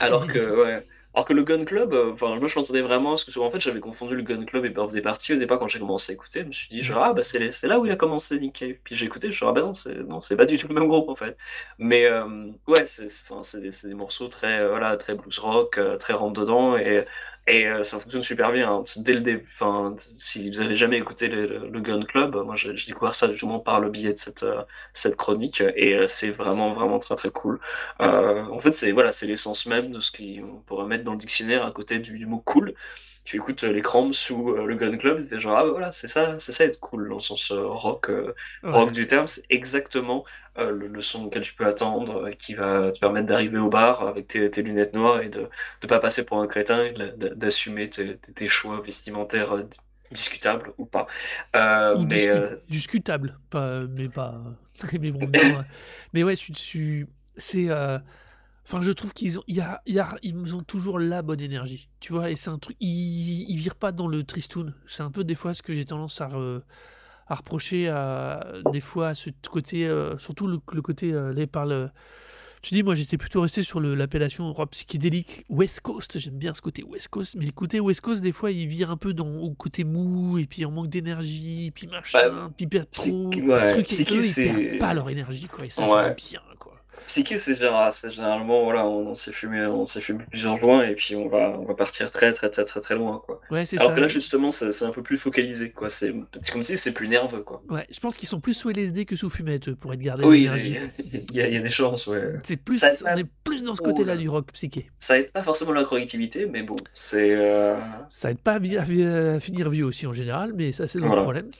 [0.00, 0.84] Alors que ouais,
[1.18, 3.44] alors que le Gun Club, heu, enfin, moi, je m'attendais vraiment à ce que soit
[3.44, 6.12] en fait, j'avais confondu le Gun Club et Birthday Party au départ quand j'ai commencé
[6.12, 6.42] à écouter.
[6.42, 8.76] Je me suis dit «Ah bah, c'est là où il a commencé Nick Cave».
[8.84, 11.08] Puis j'ai écouté, je suis: «Ah bah non, c'est pas du tout le même groupe,
[11.08, 11.36] en fait».
[11.78, 13.06] Mais hem, ouais, c'est
[13.60, 17.04] des des morceaux très, heu, voilà, très blues rock, très rentre et
[17.48, 18.82] et heu, ça fonctionne super bien, hein.
[18.98, 23.14] Dès le dé enfin, si vous avez jamais écouté le Gun Club, moi, j'ai découvert
[23.14, 24.56] ça justement par le biais de cette, heu,
[24.92, 27.60] cette chronique et heu, c'est vraiment, vraiment très, très cool.
[28.00, 28.06] Heu,
[28.52, 31.64] en fait, c'est voilà, c'est l'essence même de ce qu'on pourrait mettre dans le dictionnaire
[31.64, 32.74] à côté du mot cool.
[33.28, 35.92] Tu écoutes, heu, les Cramps ou heu, le Gun Club, tu genre: «Ah bah, voilà,
[35.92, 38.10] c'est ça c'est ça être cool», dans le sens, heu, rock,
[38.70, 38.92] rock Ouais.
[38.92, 39.26] du terme.
[39.26, 40.24] C'est exactement,
[40.56, 44.28] le le son auquel tu peux attendre, qui va te permettre d'arriver au bar avec
[44.28, 45.46] tes tes lunettes noires et de
[45.82, 49.54] de pas passer pour un crétin d'assumer tes choix vestimentaires,
[50.10, 51.06] discutables ou pas.
[51.92, 54.42] Ou mais discu discutable, pas mais pas
[55.00, 55.30] mais bon,
[56.12, 57.68] mais ouais, tu tu c'est,
[58.68, 61.22] enfin, je trouve qu'ils ont il y a il y a ils ont toujours la
[61.22, 62.30] bonne énergie, tu vois?
[62.30, 64.74] Et c'est un truc ils ils virent pas dans le tristoun.
[64.86, 66.60] C'est un peu des fois ce que j'ai tendance à re
[67.26, 71.46] à reprocher à des fois à ce côté, heu, surtout le le côté, heu, les
[71.46, 71.90] par le
[72.68, 76.18] te dis, moi, j'étais plutôt resté sur l'appellation rock psychédélique West Coast.
[76.18, 78.90] J'aime bien ce côté West Coast, mais le côté West Coast, des fois, il vire
[78.90, 82.66] un peu dans au côté mou et puis on manque d'énergie, puis Bah, machin, puis
[82.66, 85.84] ils perdent trop ouais, truc et eux, ils perdent pas leur énergie, quoi et ça,
[85.84, 86.14] ouais.
[86.14, 86.74] bien, quoi.
[87.06, 87.58] Psyché, c'est
[87.90, 91.58] c'est généralement, voilà, on s'est fumé on s'est fumé plusieurs joints et puis on va
[91.58, 93.40] on va partir très, très, très, très, très loin, quoi.
[93.50, 95.90] Ouais, Alors que ça là, et justement, c'est un peu plus focalisé, quoi.
[95.90, 96.14] C'est
[96.52, 97.62] comme si c'est plus nerveux, quoi.
[97.68, 100.26] Ouais, je pense qu'ils sont plus sous LSD que sous fumette, eux, pour être garder
[100.26, 100.40] Oui,
[101.30, 102.34] il y a il y a des chances, ouais.
[102.42, 104.90] C'est plus on pas est plus dans ce côté-là du rock psyché.
[104.96, 107.76] ça aide pas forcément la connectivité, mais bon, c'est, heu
[108.10, 111.22] Ça aide pas à finir vieux aussi en général, mais ça, c'est Voilà.
[111.22, 111.50] problème.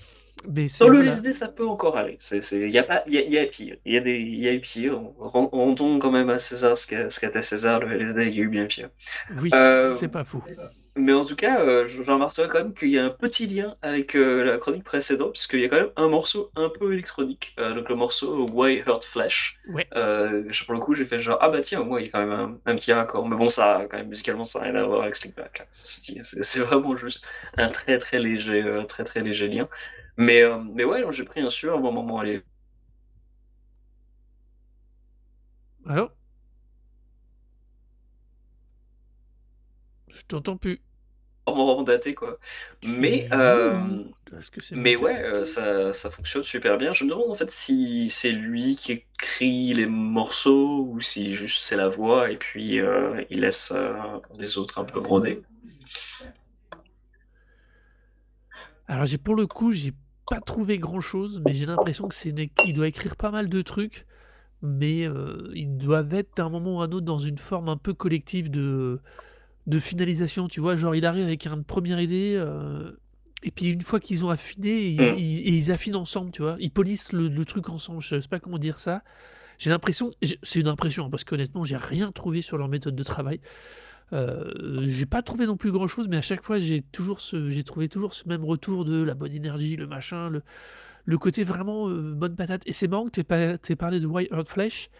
[0.47, 1.03] Mais Dans le.
[1.03, 2.19] LSD, ça peut encore aller.
[2.53, 3.77] Il y a pas il y a il y a pire.
[3.85, 5.01] Il y a des y a eu pire.
[5.19, 8.43] Ren rendons quand même à César ce qu'a qu'était César, le LSD, il y a
[8.45, 8.91] eu bien pire.
[9.41, 10.43] Oui, Heu, c'est pas faux.
[10.97, 13.47] mais en tout cas, heu, je je remarquerai quand même qu'il y a un petit
[13.47, 16.93] lien avec, heu, la chronique précédente, puisqu'il y a quand même un morceau un peu
[16.93, 19.07] électronique, heu, donc le morceau Why Hurt.
[19.69, 19.87] Ouais.
[19.95, 22.21] Je pour le coup, j'ai fait genre: «Ah bah tiens, moi, il y a quand
[22.21, 23.29] même un un petit raccord».
[23.29, 25.65] Mais bon, ça, quand même, musicalement, ça a rien à voir avec Slickback, hein.
[25.71, 29.69] C'est vraiment juste un très, très léger, très, très léger lien.
[30.19, 32.43] Mais hem, mais ouais, j'ai pris un super bon moment l'é
[35.87, 36.13] Allô?
[40.09, 40.83] Je t'entends plus.
[41.65, 42.39] vraiment daté, quoi.
[42.83, 43.29] Mais
[44.51, 45.33] que c'est mon mais ouais, casque?
[45.47, 46.93] ça ça fonctionne super bien.
[46.93, 51.63] Je me demande, en fait, si c'est lui qui écrit les morceaux ou si juste
[51.65, 52.81] c'est la voix et puis,
[53.31, 53.73] il laisse,
[54.39, 55.43] les autres un peu broder.
[58.87, 59.93] Alors j'ai pour le coup, j'ai
[60.29, 63.49] pas trouvé grand chose, mais j'ai l'impression que c'est une il doit écrire pas mal
[63.49, 64.07] de trucs,
[64.63, 67.95] mais heu, ils doivent être d'un moment ou un autre dans une forme un peu
[67.95, 69.01] collective de
[69.67, 70.77] de finalisation, tu vois?
[70.77, 72.99] Genre il arrive avec une première idée, heu
[73.45, 75.15] et puis une fois qu'ils ont affiné, ils Mmh.
[75.19, 76.57] ils ils affinent ensemble, tu vois?
[76.61, 79.03] Ils polissent le le truc ensemble, je sais pas comment dire ça.
[79.59, 80.13] J'ai l'impression
[80.43, 83.41] c'est une impression, hein, parce qu'honnêtement, j'ai rien trouvé sur leur méthode de travail.
[84.13, 87.51] Heu, j'ai pas trouvé non plus grand chose, mais à chaque fois, j'ai toujours ce
[87.51, 90.43] j'ai trouvé toujours ce même retour de la bonne énergie, le machin, le
[91.05, 93.21] le côté vraiment, heu, bonne patate et c'est marrant que tu
[93.73, 94.91] aies parlé de Why Earth Flesh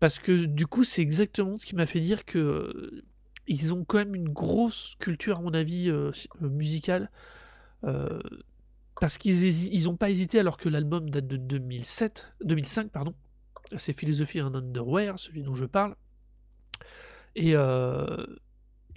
[0.00, 3.04] parce que du coup, c'est exactement ce qui m'a fait dire que, heu,
[3.48, 5.92] ils ont quand même une grosse culture à mon avis,
[6.40, 7.10] musicale,
[9.00, 13.14] parce qu'ils ils ont pas hésité alors que l'album date de 2007-2005 pardon.
[13.76, 15.96] C'est Philosophy and Underwear, celui dont je parle
[17.34, 17.54] et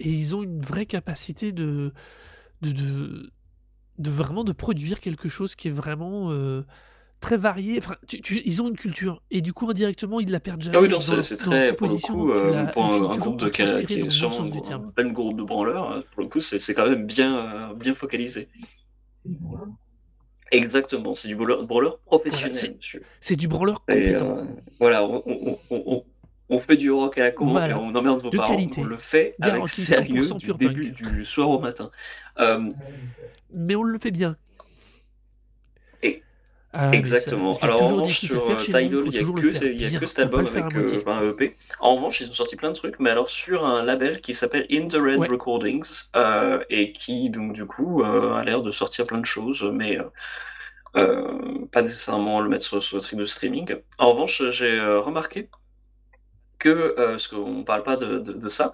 [0.00, 1.92] et ils ont une vraie capacité de
[2.62, 3.30] de de
[3.98, 6.66] de vraiment de produire quelque chose qui est vraiment, heu,
[7.20, 7.78] très varié.
[7.78, 10.76] Enfin, tu- tu- ils ont une culture et du coup indirectement ils la perdent jamais.
[10.76, 13.62] Ah oui, non, c'est très, pour le coup, euh, pour un, un groupe de, qui,
[13.62, 17.06] est sûrement un plein groupe de branleurs, euh, pour le coup, c'est c'est quand même
[17.06, 18.48] bien, euh, bien focalisé.
[20.52, 23.02] Exactement, c'est du branleur, branleur professionnel, c'est- monsieur.
[23.20, 24.38] C'est du branleur Et compétent.
[24.38, 24.44] euh,
[24.78, 26.04] voilà, on, on- on-
[26.48, 27.70] on- fait du rock à la con Voilà.
[27.70, 28.54] et on emmerde vos De parents.
[28.54, 28.80] qualité.
[28.80, 31.12] On le fait avec sérieux 100% du début punk.
[31.14, 31.90] du soir au matin.
[32.38, 32.70] Euh,
[33.52, 34.36] Mais on le fait bien.
[36.02, 36.22] Et-
[36.72, 37.56] Ah, ça, exactement.
[37.62, 41.22] Alors en revanche, sur euh, Tidal, il n'y a, que, cet album avec euh, un
[41.30, 41.56] EP.
[41.80, 44.66] En revanche, ils ont sorti plein de trucs, mais alors sur un label qui s'appelle
[44.70, 45.28] In the Red Ouais.
[45.28, 49.98] Recordings euh, et qui, donc, du coup, a l'air de sortir plein de choses, mais
[50.92, 53.76] pas nécessairement le mettre sur, sur le stream de streaming.
[53.98, 55.48] En revanche, j'ai remarqué
[56.74, 58.72] que, euh, parce qu'on parle pas de, de, de ça,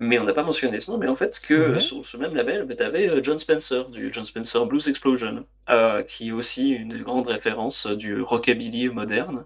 [0.00, 1.78] mais on n'a pas mentionné ce nom, mais en fait, que Ouais.
[1.80, 6.28] sur ce même label, tu avais John Spencer, du John Spencer Blues Explosion, euh, qui
[6.28, 9.44] est aussi une grande référence euh, du rockabilly moderne.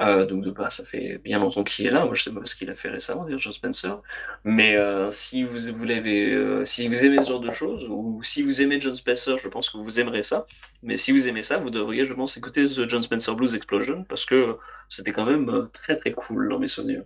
[0.00, 2.04] Euh, donc de base, ça fait bien longtemps qu'il est là.
[2.04, 4.00] Moi, je sais pas ce qu'il a fait récemment, d'ailleurs, John Spencer.
[4.44, 8.22] Mais euh, si vous, vous l'avez, euh, si vous aimez ce genre de choses, ou
[8.22, 10.46] si vous aimez John Spencer, je pense que vous aimerez ça.
[10.82, 14.04] Mais si vous aimez ça, vous devriez, je pense, écouter The John Spencer Blues Explosion,
[14.08, 14.56] parce que
[14.88, 17.02] c'était quand même euh, très très cool dans mes souvenirs.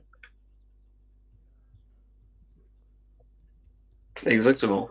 [4.26, 4.90] Exactement.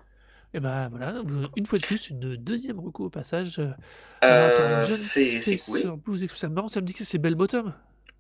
[0.54, 1.16] Et ben voilà,
[1.56, 3.60] une fois de plus, une deuxième reco au passage.
[3.60, 3.72] Euh,
[4.24, 5.96] Euh, c'est cool.
[5.98, 6.50] Blues Explosion.
[6.50, 7.74] C'est marrant, ça me dit que c'est Bell Bottom.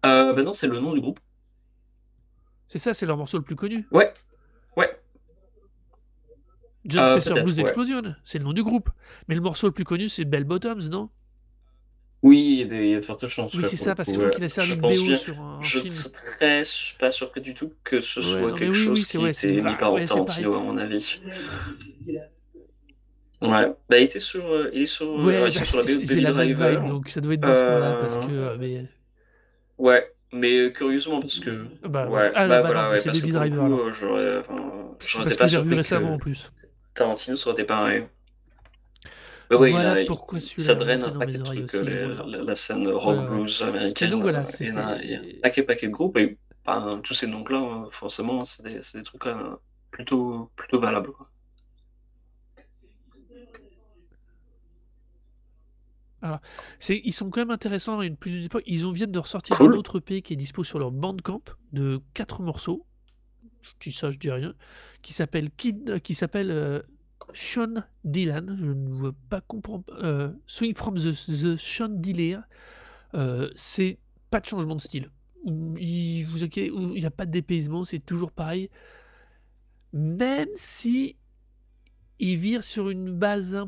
[0.05, 1.19] Euh, ben non, c'est le nom du groupe.
[2.69, 3.85] C'est ça, c'est leur morceau le plus connu.
[3.91, 4.13] Ouais,
[4.77, 4.97] ouais.
[6.85, 7.61] John Euh, Blues ouais.
[7.63, 8.89] Explosion, c'est le nom du groupe.
[9.27, 11.09] Mais le morceau le plus connu, c'est Bell Bottoms, non?
[12.23, 13.59] Oui, il y a des- il y a de fortes chances.
[13.59, 14.81] Oui, ouais, c'est pour ça, le parce que je crois qu'il a servi Je de
[14.81, 15.15] pense BO bien.
[15.15, 16.05] sur un Je film.
[16.05, 16.63] serais
[16.99, 19.17] pas surpris du tout que ce Ouais, soit non, mais quelque oui, oui, chose c'est
[19.17, 21.19] qui ouais, c'est était mis par ouais, c'est Tarantino, à mon avis.
[23.41, 25.65] Ouais, bah il était sur, euh, il est sur, euh, Ouais, ouais, ils sont bah,
[25.65, 26.53] sur la BO de j'ai Baby la même Driver.
[26.53, 28.31] vibe, donc ça doit être dans ce coin-là, parce Euh, que...
[28.31, 28.85] euh, mais...
[29.77, 33.05] Ouais, mais euh, curieusement parce que, Bah, ouais, ah, bah bah voilà, non, ouais, c'est
[33.05, 33.79] parce que Baby pour le Driver, coup, alors.
[33.79, 36.19] euh, j'aurais, enfin, C'est j'aurais parce été pas que j'ai revu surpris récemment, que en
[36.19, 36.51] plus.
[36.95, 38.07] Tarantino ça aurait été pareil.
[39.57, 41.43] Bah il Voilà a, pourquoi il- celui-là ça est draine un dans paquet mes de
[41.43, 42.25] oreilles trucs, aussi, euh, voilà.
[42.25, 43.45] la, la scène rock Ouais, ouais.
[43.45, 44.09] blues Et américaine.
[44.09, 45.39] donc voilà, euh, il y en a, il y a un c'était...
[45.41, 49.03] paquet, paquet de groupes et ben, tous ces noms-là, euh, forcément, c'est des, c'est des
[49.03, 49.55] trucs euh,
[49.91, 51.11] plutôt, plutôt valables.
[51.13, 51.29] quoi.
[56.79, 58.63] C'est, ils sont quand même intéressants à une plus d'une époque.
[58.65, 59.73] Ils ont, viennent de ressortir Cool.
[59.73, 61.41] un autre EP qui est dispo sur leur Bandcamp
[61.71, 62.85] de quatre morceaux.
[63.61, 64.53] Je dis ça, je dis rien.
[65.01, 66.81] Qui s'appelle Kid, qui s'appelle euh,
[67.33, 68.57] Sean Dylan.
[68.59, 69.83] Je ne veux pas comprendre.
[70.03, 72.43] euh, Swing from the, the Sean Dylan.
[73.13, 73.97] Euh, c'est
[74.29, 75.09] pas de changement de style.
[75.45, 78.69] Il vous inquiétez, il n'y a pas de dépaysement, c'est toujours pareil.
[79.93, 81.17] Même si
[82.19, 83.65] ils virent sur une base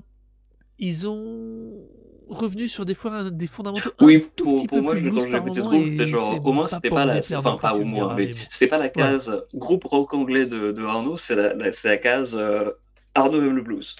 [0.79, 1.87] ils ont
[2.27, 6.45] revenu sur des fois des fondamentaux Oui, pour, moi, je- quand ce moment groupe, genre,
[6.45, 8.77] au moins, pas c'était pas me la, enfin, pas au moins, mais mais c'était pas
[8.79, 12.71] la case groupe rock anglais de, de Arnaud, c'est la, la- la case euh,
[13.15, 13.95] Arnaud aime le blues.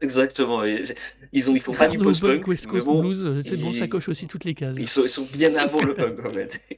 [0.00, 0.64] Exactement.
[0.64, 3.88] ils ont, ils font pas du post-punk, West Coast bon, Blues, euh, c'est bon, ça
[3.88, 4.76] coche aussi toutes les cases.
[4.78, 6.60] ils sont, ils sont bien avant le punk en fait.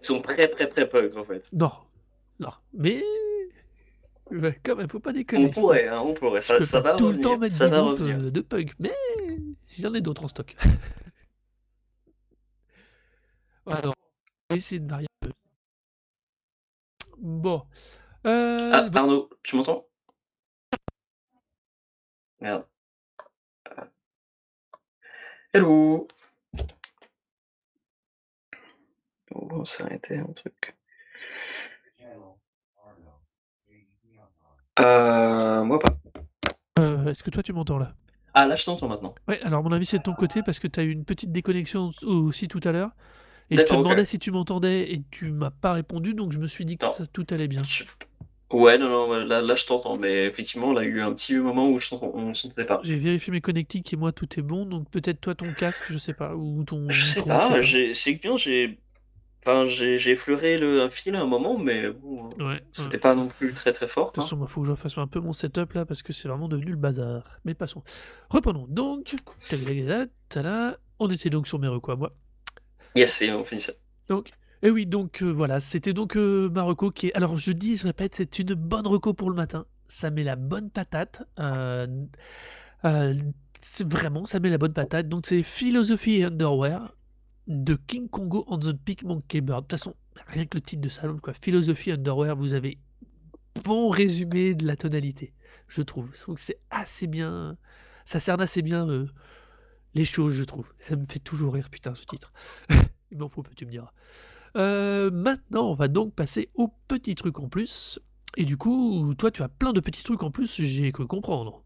[0.00, 1.48] Ils sont très, très, très punk en fait.
[1.52, 1.72] Non,
[2.38, 3.02] non, mais
[4.62, 5.50] quand même, faut pas On déconner.
[5.50, 6.40] pourrait, hein, on pourrait.
[6.42, 7.38] Ça, va tout le temps revenir.
[7.38, 8.18] mettre Ça des va groupes revenir.
[8.18, 8.92] euh, de punk, mais
[9.78, 10.54] j'en ai d'autres en stock.
[13.66, 13.94] Alors,
[14.50, 15.32] on va essayer de varier un peu.
[17.18, 17.62] Bon,
[18.26, 19.86] euh, Ah, va- Arnaud, tu m'entends?
[22.40, 22.64] Merde.
[25.52, 26.06] Hello
[29.34, 30.76] Oh, on s'est arrêté un truc.
[34.80, 35.96] Euh, moi pas.
[36.80, 37.94] euh, est-ce que toi tu m'entends là?
[38.34, 39.14] Ah, là, je t'entends maintenant.
[39.28, 41.04] Ouais, alors à mon avis c'est de ton côté parce que tu as eu une
[41.04, 42.90] petite déconnexion aussi tout à l'heure.
[43.50, 46.46] Et je te demandais si tu m'entendais et tu m'as pas répondu, donc je me
[46.46, 47.62] suis dit que ça, tout allait bien.
[48.52, 51.02] Ouais, non, non, ouais, là, là je t'entends, mais effectivement, là, il y a eu
[51.02, 52.80] un petit moment où je on ne s'entendait pas.
[52.84, 55.98] J'ai vérifié mes connectiques et moi tout est bon, donc peut-être toi ton casque, je
[55.98, 57.50] sais pas, ou ton Je sais micro, pas,
[57.94, 58.78] c'est bien, j'ai,
[59.44, 62.62] enfin, j'ai, effleuré le, un fil à un moment, mais bon, euh, Ouais, ouais.
[62.72, 64.24] c'était pas non plus très très fort, De toute quoi.
[64.24, 66.48] façon, il faut que je fasse un peu mon setup là parce que c'est vraiment
[66.48, 67.24] devenu le bazar.
[67.44, 67.82] Mais passons.
[68.30, 68.66] Reprenons.
[68.68, 69.16] Donc,
[71.00, 72.12] on était donc sur mes recours à moi.
[72.94, 73.72] Yes, et on finit ça.
[74.08, 74.30] Donc,
[74.62, 77.14] et oui, donc euh, voilà, c'était donc euh, ma reco qui est.
[77.14, 79.66] Alors, je dis, je répète, c'est une bonne reco pour le matin.
[79.88, 81.22] Ça met la bonne patate.
[81.38, 81.86] euh,
[82.84, 83.14] euh,
[83.80, 85.08] vraiment, ça met la bonne patate.
[85.08, 86.94] Donc, c'est Philosophy Underwear
[87.46, 89.62] de King Kongo on the Big Monkey Bird.
[89.62, 89.94] De toute façon,
[90.28, 91.34] rien que le titre de salon, quoi.
[91.34, 92.78] Philosophy Underwear, vous avez
[93.64, 95.32] bon résumé de la tonalité,
[95.68, 96.10] je trouve.
[96.14, 97.56] Je trouve que c'est assez bien,
[98.04, 98.86] ça cerne assez bien
[99.94, 100.72] les choses, je trouve.
[100.78, 102.32] Ça me fait toujours rire, putain, ce titre.
[103.10, 103.92] Il m'en faut peu, tu me diras.
[104.56, 108.00] Euh, maintenant, on va donc passer au petit truc en plus.
[108.36, 111.64] Et du coup, toi, tu as plein de petits trucs en plus, j'ai cru comprendre.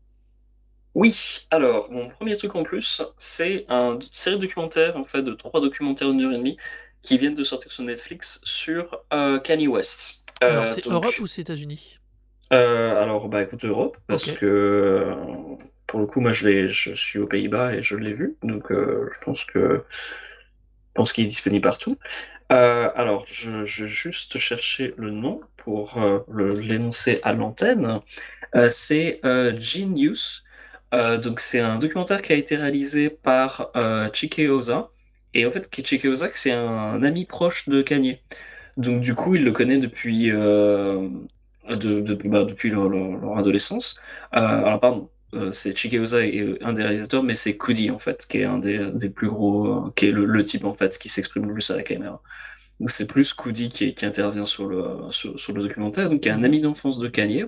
[0.94, 5.60] Oui, alors, mon premier truc en plus, c'est un série documentaire, en fait, de trois
[5.60, 6.56] documentaires d'une heure et demie,
[7.02, 10.22] qui viennent de sortir sur Netflix sur euh, Kanye West.
[10.40, 12.00] Alors, Euh, c'est donc, Europe ou c'est États-Unis?
[12.52, 15.14] Euh, alors, bah écoute, Europe, parce que
[15.88, 19.24] pour le coup, moi je suis aux Pays-Bas et je l'ai vu, donc euh, je
[19.24, 21.96] pense que je pense qu'il est disponible partout.
[22.52, 26.20] Euh, alors, je, vais juste chercher le nom pour euh,
[26.60, 28.00] l'énoncer à l'antenne.
[28.70, 29.20] C'est
[29.58, 30.44] Genius.
[30.92, 33.70] Donc, c'est un documentaire qui a été réalisé par
[34.12, 34.90] Chike Oza.
[35.34, 38.20] Et en fait, Chike Oza, c'est un ami proche de Kanye.
[38.76, 41.10] Donc, du coup, il le connaît depuis, de,
[41.68, 43.94] de- bah, depuis leur, adolescence.
[44.32, 45.10] Alors, pardon.
[45.34, 48.44] Euh, c'est Chike Oza est un des réalisateurs, mais c'est Kudi en fait, qui est
[48.44, 51.46] un des, des plus gros, euh, qui est le, le type en fait qui s'exprime
[51.46, 52.22] le plus à la caméra.
[52.80, 56.32] Donc c'est plus Coody qui, qui intervient sur le, sur, le documentaire, donc qui est
[56.32, 57.46] un ami d'enfance de Kanye.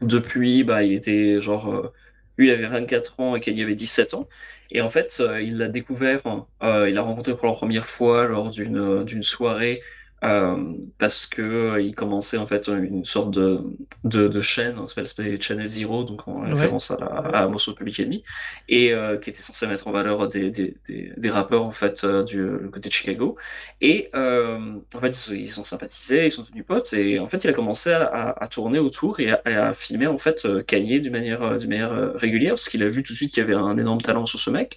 [0.00, 1.92] Depuis, bah, il était genre, euh,
[2.38, 4.28] lui il avait 24 ans et Kanye avait 17 ans.
[4.70, 6.20] Et en fait, il l'a découvert,
[6.62, 9.82] il l'a rencontré pour la première fois lors d'une d'une soirée
[10.24, 10.56] euh,
[10.98, 13.60] parce que euh, il commençait en fait une sorte de,
[14.04, 16.50] de, de chaîne, ça s'appelle- Channel Zero, donc en Ouais.
[16.50, 18.22] référence à, la, à Amos Public Enemy,
[18.68, 22.02] et euh, qui était censé mettre en valeur des, des, des, des rappeurs en fait
[22.04, 23.36] euh, du le côté de Chicago.
[23.80, 24.58] Et euh,
[24.94, 27.90] en fait, ils sont, sympathisés, ils sont devenus potes, et en fait, il a commencé
[27.90, 31.68] à, à, à tourner autour et à, à filmer en fait Kanye d'une manière, d'une
[31.70, 34.26] manière régulière, parce qu'il a vu tout de suite qu'il y avait un énorme talent
[34.26, 34.76] sur ce mec.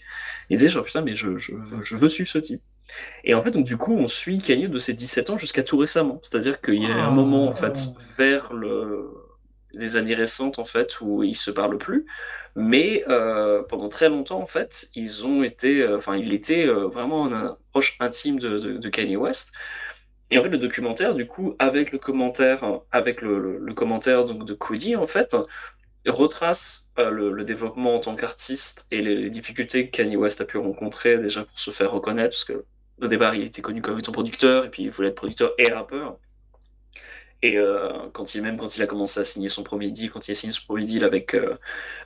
[0.50, 2.62] Il disait genre putain, mais je, je, veux, je veux suivre ce type.
[3.24, 5.78] Et en fait, donc du coup, on suit Kanye de ses 17 ans jusqu'à tout
[5.78, 6.20] récemment.
[6.24, 7.12] C'est-à-dire qu'il y a un Ah.
[7.12, 7.88] moment en fait
[8.18, 9.10] vers le
[9.74, 12.06] les années récentes en fait où ils se parlent plus,
[12.56, 16.88] mais euh, pendant très longtemps en fait ils ont été, euh, enfin il était euh,
[16.89, 19.52] vraiment un, un proche intime de, de, de Kanye West.
[20.30, 24.26] Et en fait le documentaire du coup avec le commentaire, avec le, le, le commentaire
[24.26, 25.36] donc de Cody en fait
[26.08, 30.42] retrace euh, le, le développement en tant qu'artiste et les, les difficultés que Kanye West
[30.42, 32.66] a pu rencontrer déjà pour se faire reconnaître parce que
[33.02, 35.72] au départ il était connu comme étant producteur et puis il voulait être producteur et
[35.72, 36.18] rappeur.
[37.43, 40.28] Et euh, quand il, même quand il a commencé à signer son premier deal, quand
[40.28, 41.58] il a signé son premier deal avec euh,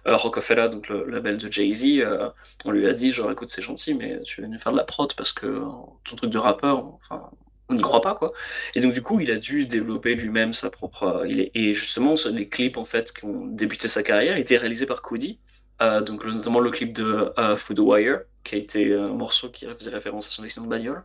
[0.07, 2.29] euh, Rockefeller, donc le, label de Jay-Z, euh,
[2.63, 4.85] on lui a dit genre écoute c'est gentil mais tu veux nous faire de la
[4.85, 5.61] prod parce que
[6.05, 7.29] ton truc de rappeur, enfin
[7.67, 8.31] on n'y croit pas quoi.
[8.75, 12.77] Et donc du coup il a dû développer lui-même sa propre, et justement les clips
[12.77, 15.39] en fait qui ont débuté sa carrière étaient réalisés par Cody,
[15.81, 19.65] euh, donc notamment le clip de uh, Food Wire qui a été un morceau qui
[19.65, 21.03] faisait référence à son accident de bagnole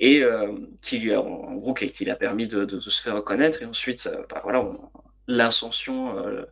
[0.00, 3.62] et euh, qui lui a en gros qui, qui l'a permis de, se faire reconnaître.
[3.62, 4.64] Et ensuite euh, bah, voilà
[5.28, 6.44] l'ascension euh,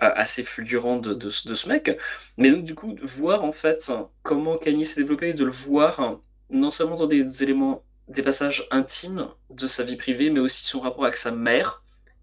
[0.00, 2.00] assez fulgurante de, ce mec.
[2.36, 3.92] Mais donc du coup voir en fait
[4.22, 6.18] comment Kanye s'est développé de le voir
[6.50, 10.80] non seulement dans des éléments des passages intimes de sa vie privée mais aussi son
[10.80, 11.82] rapport avec sa mère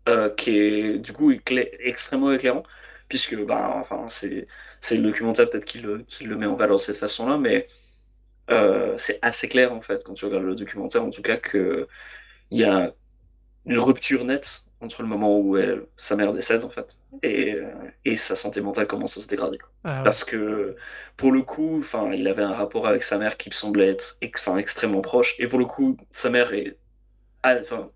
[0.10, 1.32] euh, qui est du coup
[1.80, 2.64] extrêmement éclairant
[3.08, 4.48] puisque bah enfin c'est
[4.82, 7.38] c'est le documentaire peut-être qui le, qui le met en valeur de cette façon là
[7.38, 7.66] mais
[8.52, 11.88] euh, c'est assez clair en fait quand tu regardes le documentaire en tout cas que
[12.52, 12.94] il y a
[13.66, 17.58] une rupture nette entre le moment où elle, sa mère décède en fait et,
[18.04, 20.04] et sa santé mentale commence à se dégrader ah ouais.
[20.04, 20.76] parce que
[21.18, 24.18] pour le coup enfin il avait un rapport avec sa mère qui me semblait être
[24.36, 26.78] enfin extrêmement proche et pour le coup sa mère est
[27.44, 27.90] enfin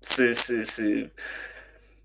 [0.00, 1.10] c'est c'est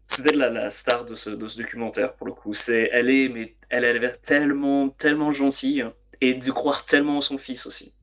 [0.07, 3.29] c'était la, la star de ce, de ce documentaire pour le coup c'est elle est
[3.29, 5.85] mais elle a l'air tellement tellement gentille
[6.21, 7.93] et de croire tellement en son fils aussi.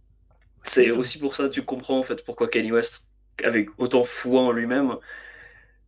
[0.63, 3.09] C'est aussi pour ça que tu comprends en fait pourquoi Kanye West,
[3.45, 4.97] avec autant foi en lui-même,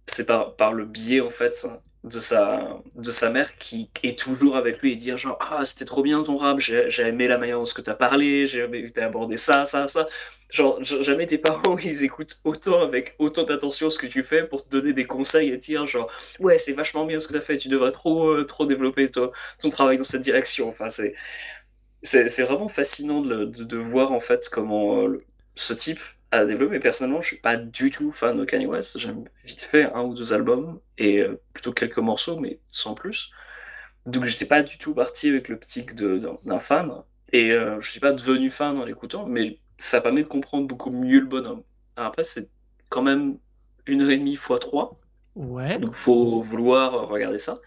[0.07, 1.67] c'est par, par le biais en fait
[2.07, 5.85] de sa, de sa mère qui est toujours avec lui et dire genre ah c'était
[5.85, 8.87] trop bien ton rap, j'ai aimé la manière dont ce que t'as parlé, j'ai aimé
[8.95, 10.07] t'as abordé ça, ça, ça.
[10.53, 14.65] Genre jamais tes parents ils écoutent autant avec autant d'attention ce que tu fais pour
[14.65, 17.59] te donner des conseils et dire genre ouais c'est vachement bien ce que t'as fait,
[17.59, 20.69] tu devrais trop, euh, trop développer ton, ton travail dans cette direction.
[20.69, 21.15] Enfin c'est
[22.03, 25.25] c'est vraiment fascinant de, de, voir en fait comment euh,
[25.57, 25.99] ce type
[26.45, 28.99] Mais personnellement, je suis pas du tout fan de Kanye West.
[28.99, 33.31] J'aime vite fait un ou deux albums et euh, plutôt quelques morceaux, mais sans plus.
[34.07, 36.93] Donc j'étais pas du tout parti avec l'optique d'un fan
[37.33, 40.91] et euh, je suis pas devenu fan en l'écoutant, mais ça permet de comprendre beaucoup
[40.91, 41.63] mieux le bonhomme.
[41.97, 42.49] Alors après, c'est
[42.89, 43.39] quand même
[43.87, 45.01] une heure et demie fois trois.
[45.35, 45.79] Ouais.
[45.79, 47.61] Donc faut vouloir regarder ça.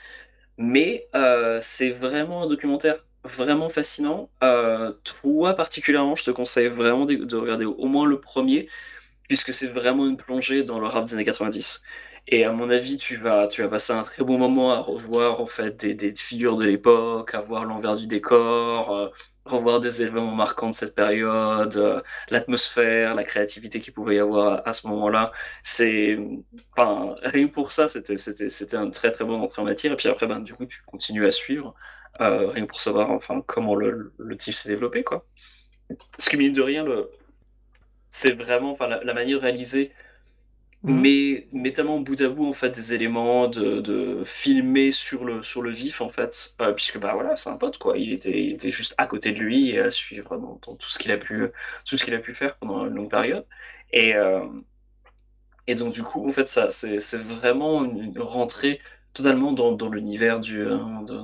[0.57, 4.29] Mais euh, c'est vraiment un documentaire vraiment fascinant.
[4.43, 8.67] Euh, toi particulièrement, je te conseille vraiment de, de, regarder au moins le premier,
[9.27, 11.81] puisque c'est vraiment une plongée dans le rap des années 90.
[12.31, 15.41] Et à mon avis, tu vas, tu vas passer un très bon moment à revoir
[15.41, 19.09] en fait des, figures de l'époque, à voir l'envers du décor, euh,
[19.45, 24.61] revoir des événements marquants de cette période, euh, l'atmosphère, la créativité qu'il pouvait y avoir
[24.67, 25.31] à, ce moment-là.
[25.63, 26.19] C'est,
[26.77, 29.93] enfin, rien pour ça, c'était, c'était, c'était un très très bon entrée en matière.
[29.93, 31.73] Et puis après, ben, du coup, tu continues à suivre,
[32.21, 35.25] euh, rien que pour savoir enfin comment le, le type s'est développé, quoi.
[36.17, 37.09] Parce que mine de rien, le,
[38.09, 39.91] c'est vraiment, enfin, la, la manière de réaliser
[40.87, 41.03] Mhm.
[41.03, 45.43] mais, mais tellement bout à bout en fait des éléments de, de filmer sur le,
[45.43, 48.43] sur le vif en fait, euh, puisque bah voilà, c'est un pote quoi, il était,
[48.45, 51.11] il était juste à côté de lui et à suivre dans, dans tout ce qu'il
[51.11, 51.49] a pu,
[51.85, 53.45] tout ce qu'il a pu faire pendant une longue période.
[53.91, 54.45] Et, euh,
[55.67, 58.79] et donc du coup en fait ça, c'est, vraiment une rentrée
[59.13, 60.77] totalement dans, l'univers du, euh,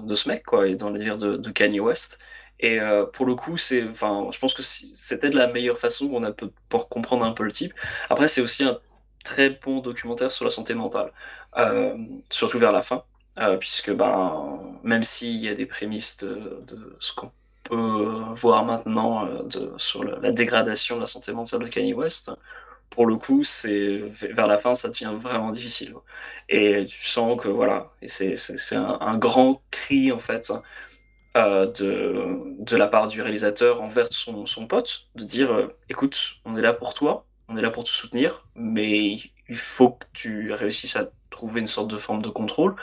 [0.04, 2.20] de, ce mec quoi, et dans l'univers de, Kanye West.
[2.60, 6.08] Et euh, pour le coup, c'est, enfin, je pense que c'était de la meilleure façon
[6.10, 7.74] qu'on a pu pour comprendre un peu le type.
[8.10, 8.80] Après, c'est aussi un
[9.24, 11.12] très bon documentaire sur la santé mentale,
[11.58, 11.98] euh,
[12.30, 13.04] surtout vers la fin,
[13.60, 16.64] puisque ben, même s'il y a des prémices de,
[17.00, 17.32] ce qu'on
[17.64, 22.32] peut voir maintenant de, sur la dégradation de la santé mentale de Kanye West,
[22.96, 25.94] pour le coup, c'est vers la fin, ça devient vraiment difficile.
[26.50, 28.36] Et tu sens que voilà, c'est
[28.76, 30.52] un, un grand cri en fait
[31.38, 36.36] euh, de, de la part du réalisateur envers son, son pote, de dire euh, écoute,
[36.46, 39.18] on est là pour toi, on est là pour te soutenir, mais
[39.50, 42.76] il faut que tu réussisses à trouver une sorte de forme de contrôle.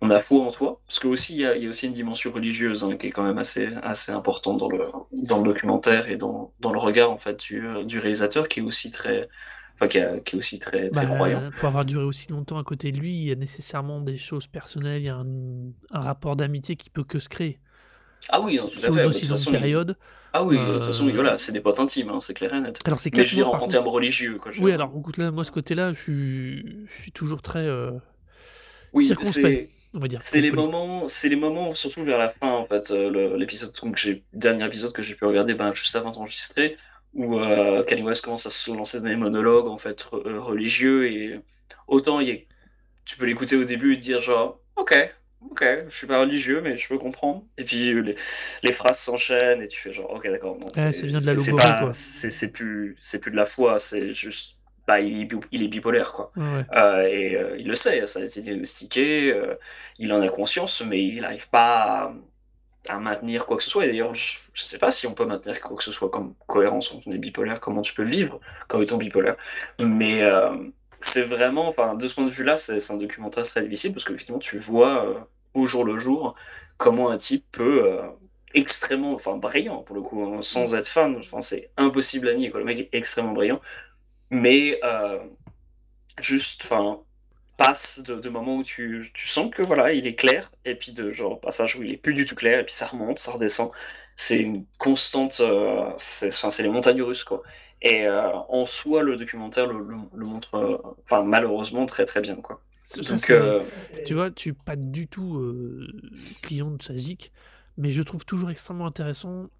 [0.00, 1.86] On a foi en toi, parce que aussi il y a, il y a aussi
[1.86, 4.78] une dimension religieuse hein, qui est quand même assez, assez importante dans le,
[5.12, 8.60] dans le documentaire et dans, dans le regard en fait du, euh, du réalisateur qui
[8.60, 9.28] est aussi très,
[9.74, 11.40] enfin qui, a- qui est aussi très, très croyant.
[11.40, 14.16] Bah, pour avoir duré aussi longtemps à côté de lui, il y a nécessairement des
[14.16, 15.26] choses personnelles, il y a un,
[15.90, 17.58] un rapport d'amitié qui peut que se créer.
[18.30, 18.90] Ah oui, non, tout à fait.
[18.90, 19.96] bah, de aussi toute façon, période.
[20.32, 22.60] ah oui, de toute façon, euh, voilà, c'est des potes intimes, hein, c'est clair et
[22.60, 22.78] net.
[22.84, 24.52] Alors c'est Mais je veux dire, en, termes religieux, quoi.
[24.60, 27.92] Oui, alors écoute là, moi ce côté-là, je suis, je suis toujours très euh,
[28.92, 30.22] Oui, circonspect, on va dire.
[30.22, 33.72] c'est les moments, c'est les moments surtout vers la fin en fait, euh, le- l'épisode
[33.82, 36.76] donc j'ai dernier épisode que j'ai pu regarder ben juste avant d'enregistrer
[37.14, 40.40] où euh, Kanye West commence à se lancer dans des monologues en fait re- euh,
[40.40, 41.40] religieux et
[41.86, 42.46] autant il est,
[43.04, 44.94] tu peux l'écouter au début et te dire genre ok
[45.50, 48.16] ok je suis pas religieux mais je peux comprendre et puis euh, les,
[48.62, 50.92] les phrases s'enchaînent et tu fais genre ok d'accord non c'est
[51.94, 54.57] c'est c'est plus c'est plus de la foi c'est juste
[54.88, 58.06] bah il est, bi- il est bipolaire quoi Ouais, euh, et euh, il le sait,
[58.08, 59.56] ça a été diagnostiqué, euh,
[59.98, 62.12] il en a conscience, mais il n'arrive pas
[62.88, 63.84] à, à maintenir quoi que ce soit.
[63.86, 66.34] Et d'ailleurs, je ne sais pas si on peut maintenir quoi que ce soit comme
[66.46, 69.36] cohérence quand on est bipolaire, comment tu peux vivre quand étant bipolaire.
[69.80, 70.22] Mais
[71.00, 74.16] c'est vraiment, enfin, de ce point de vue-là, c'est un documentaire très difficile parce que
[74.16, 76.34] finalement, tu vois au jour le jour
[76.76, 78.00] comment un type peut.
[78.54, 82.50] extrêmement enfin brillant pour le coup hein, sans être fan enfin c'est impossible à nier
[82.50, 83.60] quoi le mec est extrêmement brillant
[84.30, 85.18] mais euh,
[86.20, 87.00] juste, enfin,
[87.56, 90.92] passe de, de moments où tu, tu sens que voilà, il est clair, et puis
[90.92, 93.32] de genre passage où il est plus du tout clair, et puis ça remonte, ça
[93.32, 93.70] redescend.
[94.14, 97.42] C'est une constante, euh, c'est les montagnes russes, quoi.
[97.82, 102.20] Et euh, en soi, le documentaire le, le, le montre, euh, enfin, malheureusement, très très
[102.20, 102.60] bien, quoi.
[102.70, 103.62] Ça, ça, Donc, euh,
[104.06, 105.40] Tu vois, tu pas du tout
[106.42, 107.32] client de sa zik,
[107.76, 109.50] mais je trouve toujours extrêmement intéressant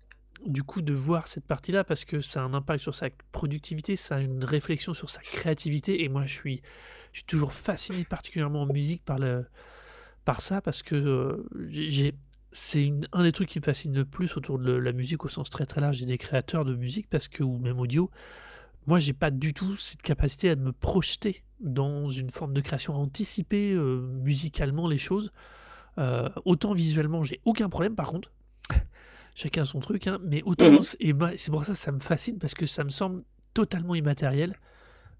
[0.47, 3.97] du coup de voir cette partie-là parce que ça a un impact sur sa productivité,
[3.97, 6.62] ça a une réflexion sur sa créativité et moi je suis,
[7.12, 9.47] je suis toujours fasciné particulièrement en musique par, le,
[10.24, 12.14] par ça parce que euh, j'ai,
[12.53, 15.51] c'est un des trucs qui me fascine le plus autour de la musique au sens
[15.51, 18.11] très très large et des créateurs de musique parce que, ou même audio,
[18.86, 22.95] moi j'ai pas du tout cette capacité à me projeter dans une forme de création,
[22.95, 25.32] à anticiper euh, musicalement les choses.
[25.99, 28.30] Euh, autant visuellement, j'ai aucun problème par contre.
[29.41, 30.82] Chacun son truc, hein, mais autant, Mhm.
[30.82, 33.22] c'est- et bah, c'est pour ça que ça me fascine parce que ça me semble
[33.55, 34.57] totalement immatériel.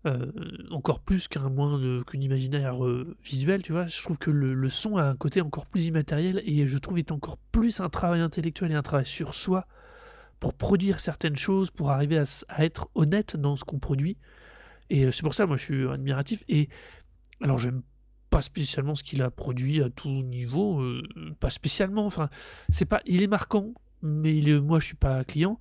[0.07, 0.31] euh,
[0.71, 3.89] encore plus qu'un moins de- qu'une imaginaire euh, visuel, tu vois.
[3.89, 6.99] Je trouve que le, le son a un côté encore plus immatériel et je trouve
[6.99, 9.67] est encore plus un travail intellectuel et un travail sur soi
[10.39, 12.17] pour produire certaines choses, pour arriver
[12.49, 14.17] à, être honnête dans ce qu'on produit.
[14.89, 16.45] Et euh, c'est pour ça, moi, je suis admiratif.
[16.49, 16.69] Et
[17.43, 17.83] alors, j'aime
[18.31, 21.03] pas spécialement ce qu'il a produit à tout niveau, euh,
[21.41, 22.07] pas spécialement.
[22.07, 22.31] Enfin,
[22.69, 25.59] c'est pas, il est marquant, mais il est- moi, je suis pas client.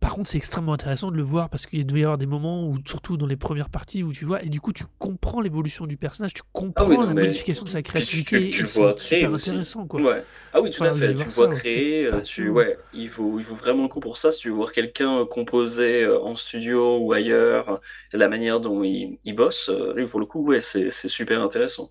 [0.00, 2.66] Par contre, c'est extrêmement intéressant de le voir parce qu'il devait y avoir des moments
[2.68, 5.86] où, surtout dans les premières parties, où tu vois, et du coup, tu comprends l'évolution
[5.86, 8.44] du personnage, tu comprends Ah oui, non, la modification de sa créativité.
[8.44, 9.50] tu, tu le vois c'est créer aussi.
[9.50, 10.00] intéressant, quoi.
[10.00, 10.24] Ouais.
[10.52, 11.14] Ah oui, tout Enfin, à fait.
[11.14, 12.06] Tu le vois ça, c'est créer.
[12.06, 14.30] euh, Tu, ouais, il faut, il faut vraiment le coup pour ça.
[14.30, 17.80] Si tu veux voir quelqu'un euh, composer euh, en studio ou ailleurs,
[18.12, 21.90] la manière dont il, il bosse, lui, pour le coup, ouais, c'est, c'est super intéressant.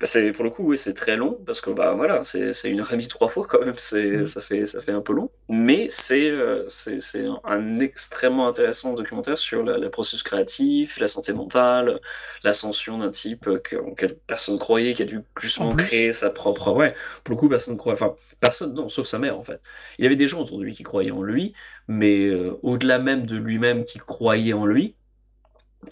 [0.00, 2.70] Bah, c'est, pour le coup, ouais, c'est très long parce que, bah, voilà, c'est, c'est
[2.70, 3.74] une heure et demie trois fois quand même.
[3.76, 4.26] C'est, Mm.
[4.26, 5.30] ça fait, ça fait un peu long.
[5.48, 6.32] Mais c'est,
[6.68, 12.00] c'est, c'est un extrêmement intéressant documentaire sur le, processus créatif, la santé mentale,
[12.44, 16.72] l'ascension d'un type que, auquel personne croyait, qui a dû justement créer sa propre.
[16.72, 17.94] Ouais, pour le coup, personne croyait.
[18.00, 19.60] Enfin, personne, non, sauf sa mère en fait.
[19.98, 21.54] Il y avait des gens autour de lui qui croyaient en lui,
[21.88, 24.96] mais euh, au-delà même de lui-même qui croyait en lui,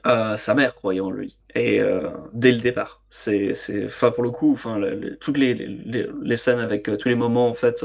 [0.07, 1.37] euh, sa mère croyait en lui.
[1.55, 3.53] Et euh, dès le départ, c'est,
[3.87, 7.09] enfin pour le coup, enfin le- le- toutes les, les, les scènes avec euh, tous
[7.09, 7.85] les moments en fait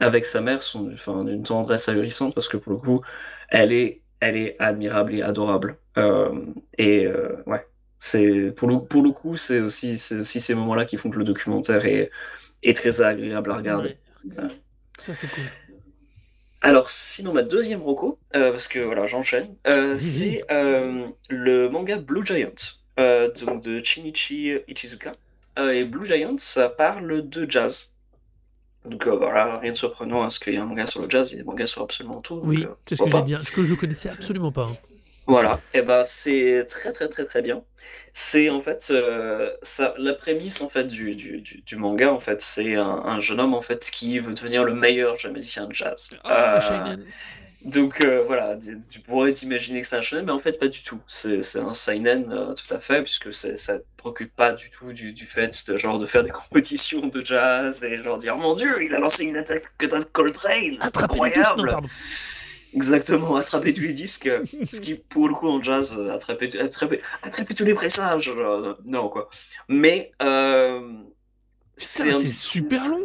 [0.00, 3.02] avec sa mère sont, enfin d'une tendresse ahurissante parce que pour le coup,
[3.48, 5.78] elle est, elle est admirable et adorable.
[5.98, 6.46] Euh,
[6.78, 7.66] et euh, ouais,
[7.98, 11.24] c'est pour le pour le coup, c'est aussi, aussi ces moments-là qui font que le
[11.24, 12.10] documentaire est,
[12.62, 13.96] est très agréable à regarder.
[14.24, 14.60] Ouais.
[14.98, 15.44] Ça, c'est cool.
[16.62, 21.96] Alors, sinon, ma deuxième roco, euh, parce que voilà, j'enchaîne, euh, c'est euh, le manga
[21.96, 22.52] Blue Giant,
[23.40, 25.12] donc de Shinichi Ichizuka.
[25.72, 27.89] Et Blue Giant, ça parle de jazz.
[28.86, 31.08] Donc euh, voilà, rien de surprenant à ce qu'il y ait un manga sur le
[31.10, 32.40] jazz, il y a des mangas sur absolument tout.
[32.44, 33.36] Oui, euh, c'est ce que j'ai dit.
[33.44, 34.64] Ce que je connaissais absolument pas.
[34.64, 34.76] hein.
[35.26, 37.62] Voilà, et ben c'est très très très très bien.
[38.12, 42.18] C'est en fait euh, ça, la prémisse en fait du, du, du, du manga en
[42.18, 45.72] fait, c'est un, un jeune homme en fait qui veut devenir le meilleur musicien de
[45.74, 46.10] jazz.
[46.60, 47.04] Shinen.
[47.64, 48.56] Donc euh, voilà,
[48.90, 50.98] tu pourrais t'imaginer que c'est un shonen, mais en fait pas du tout.
[51.06, 54.70] C'est c'est un seinen euh, tout à fait, puisque c'est- ça te préoccupe pas du
[54.70, 58.36] tout du, du fait de, genre de faire des compétitions de jazz et genre dire
[58.38, 61.40] mon Dieu, il a lancé une attaque de Coltrane, c'est Attrapez-les tous.
[61.40, 61.88] Non, incroyable.
[62.72, 64.30] Exactement, attraper tous les disques,
[64.72, 68.78] ce qui pour le coup en jazz, euh, attraper, attraper, attraper tous les pressages, genre,
[68.84, 69.28] non quoi.
[69.68, 70.80] Mais euh,
[71.76, 73.00] Putain, un- c'est super long.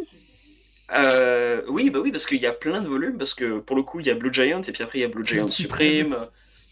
[0.94, 3.82] Euh, oui, bah oui, parce qu'il y a plein de volumes, parce que pour le
[3.82, 6.16] coup, il y a Blue Giant, et puis après, il y a Blue Giant Supreme.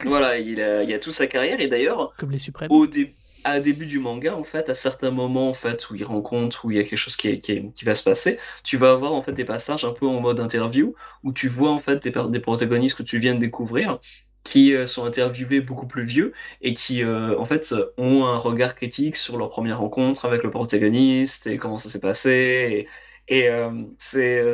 [0.04, 2.68] Voilà, il a, il a toute sa carrière, et d'ailleurs, Comme les suprêmes.
[2.70, 6.04] au dé- à début du manga, en fait, à certains moments, en fait, où il
[6.04, 8.38] rencontre, où il y a quelque chose qui, est- qui, est- qui va se passer,
[8.64, 11.70] tu vas avoir, en fait, des passages un peu en mode interview, où tu vois,
[11.70, 13.98] en fait, des, des protagonistes que tu viens de découvrir,
[14.44, 18.74] qui euh, sont interviewés beaucoup plus vieux, et qui, euh, en fait, ont un regard
[18.74, 22.88] critique sur leur première rencontre avec le protagoniste, et comment ça s'est passé,
[23.28, 24.50] et, euh, c'est,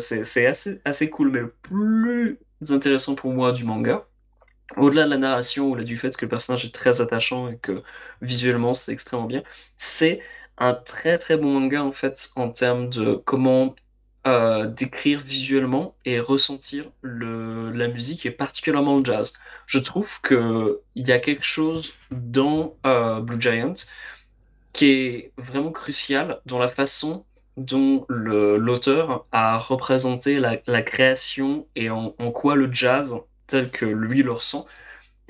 [0.47, 2.39] assez, assez cool, mais le plus
[2.71, 4.07] intéressant pour moi du manga,
[4.77, 7.59] au-delà de la narration ou là, du fait que le personnage est très attachant et
[7.59, 7.83] que
[8.23, 9.43] visuellement c'est extrêmement bien,
[9.77, 10.21] c'est
[10.59, 13.75] un très très bon manga en fait en termes de comment
[14.27, 19.33] euh, décrire visuellement et ressentir le, la musique et particulièrement le jazz.
[19.66, 23.73] Je trouve que il y a quelque chose dans euh, Blue Giant
[24.73, 27.25] qui est vraiment crucial dans la façon
[27.61, 34.33] dont l'auteur a représenté la, création et en, quoi le jazz, tel que lui le
[34.33, 34.67] ressent,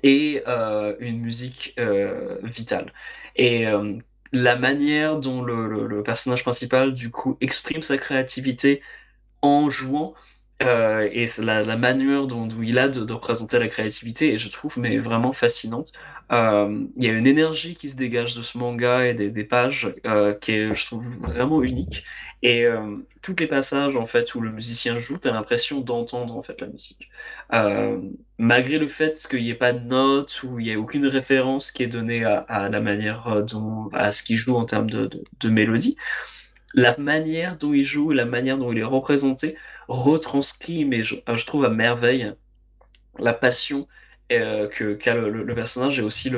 [0.02, 2.92] est euh, une musique euh, vitale.
[3.36, 3.96] Et euh,
[4.32, 8.82] la manière dont le, le- le personnage principal, du coup, exprime sa créativité
[9.42, 10.14] en jouant,
[10.62, 14.78] euh, et la, la manière dont, il a de, représenter la créativité, et je trouve
[14.78, 15.92] mais vraiment fascinante.
[16.32, 19.94] Euh, Il y a une énergie qui se dégage de ce manga et des, pages
[20.06, 22.04] euh, qui est, je trouve, vraiment unique.
[22.42, 22.66] Et
[23.20, 26.68] tous les passages en fait où le musicien joue, t'as l'impression d'entendre en fait la
[26.68, 27.10] musique.
[28.38, 31.70] Malgré le fait qu'il n'y ait pas de notes ou il n'y ait aucune référence
[31.70, 35.48] qui est donnée à, la manière dont à ce qu'il joue en termes de, de
[35.50, 35.96] mélodie,
[36.74, 39.56] la manière dont il joue, la manière dont il est représenté,
[39.90, 42.32] retranscrit, mais je, je trouve à merveille
[43.18, 43.86] la passion
[44.32, 46.30] euh, que qu'a le, personnage et aussi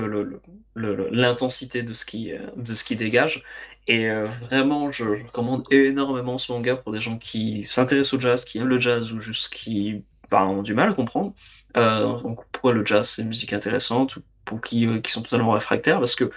[0.74, 3.44] l'intensité de ce qui euh, de ce qui dégage.
[3.88, 8.44] Et euh, vraiment, je, recommande énormément ce manga pour des gens qui s'intéressent au jazz,
[8.44, 11.34] qui aiment le jazz ou juste qui bah, ont du mal à comprendre.
[11.76, 12.18] Euh,
[12.52, 15.98] pourquoi le jazz c'est une musique intéressante ou pour qui, euh, qui sont totalement réfractaires?
[15.98, 16.30] Parce que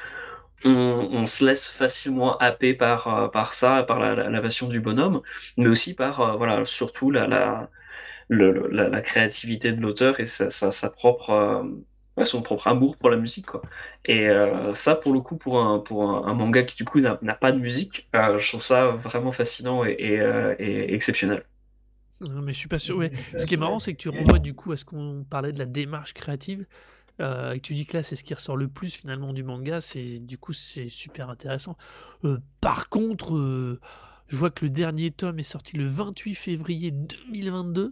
[0.65, 0.71] on,
[1.11, 4.81] on se laisse facilement happer par, euh, par ça, par la, la, la passion du
[4.81, 5.21] bonhomme,
[5.57, 7.69] mais aussi par, euh, voilà, surtout la, la,
[8.29, 11.63] le, la, la créativité de l'auteur et sa, sa, sa propre, euh,
[12.17, 13.61] ouais, son propre amour pour la musique, quoi.
[14.05, 16.99] Et euh, ça, pour le coup, pour un, pour un, un manga qui, du coup,
[17.01, 21.45] n'a pas de musique, euh, je trouve ça vraiment fascinant et, et, euh, et exceptionnel.
[22.21, 22.97] Non, mais je suis pas sûr.
[22.97, 23.11] Ouais.
[23.35, 25.59] Ce qui est marrant, c'est que tu renvoies du coup à ce qu'on parlait de
[25.59, 26.65] la démarche créative.
[27.21, 29.43] Euh, et que tu dis que là, c'est ce qui ressort le plus finalement du
[29.43, 29.81] manga.
[29.81, 31.77] C'est du coup, c'est super intéressant.
[32.23, 33.79] Euh, par contre, euh,
[34.27, 37.91] je vois que le dernier tome est sorti le 28 février 2022.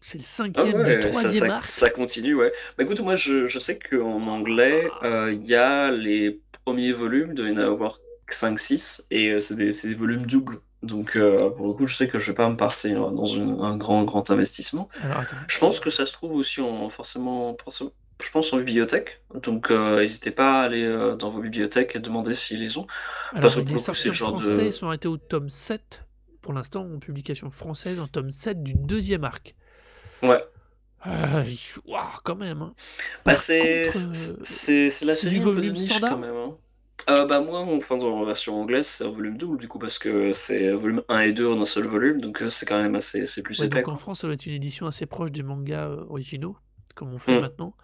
[0.00, 1.66] C'est le Ah cinquième du ouais, ça, troisième ça, arc.
[1.66, 2.52] ça continue, ouais.
[2.76, 7.34] Bah écoute, moi je, je sais qu'en anglais, il y a les premiers volumes, il
[7.34, 7.98] doit y en avoir
[8.28, 10.60] 5-6, et c'est des, volumes doubles.
[10.82, 13.60] Donc euh, pour le coup, je sais que je vais pas me passer dans une-
[13.60, 14.88] un grand, grand investissement.
[15.04, 15.22] Alors.
[15.46, 17.92] Je pense que ça se trouve aussi en, forcément, forcément-
[18.24, 19.22] je pense en bibliothèque.
[19.34, 22.86] Donc euh, n'hésitez pas à aller euh, dans vos bibliothèques et demander s'ils les ont.
[23.30, 24.70] Alors, Parce que pour le coup, sorti c'est en le genre français, de...
[24.70, 26.02] sont arrêtés au tome 7.
[26.40, 29.54] Pour l'instant, en publication française, en tome 7 du deuxième arc.
[30.22, 30.44] Ouais.
[31.06, 31.44] Euh,
[31.86, 32.62] ouah, quand même.
[32.62, 32.72] hein.
[33.24, 33.90] Bah, c'est euh,
[34.44, 36.34] c'est la série du un peu de niche standard quand même.
[36.36, 36.56] hein.
[37.10, 39.98] Euh, bah moi, enfin dans la version anglaise, c'est un volume double du coup parce
[39.98, 43.26] que c'est volume 1 et 2 en un seul volume, donc c'est quand même assez
[43.26, 43.96] c'est plus Ouais, épais donc en.
[43.96, 46.56] France, ça doit être une édition assez proche des mangas originaux,
[46.94, 47.40] comme on fait Mm.
[47.40, 47.74] maintenant.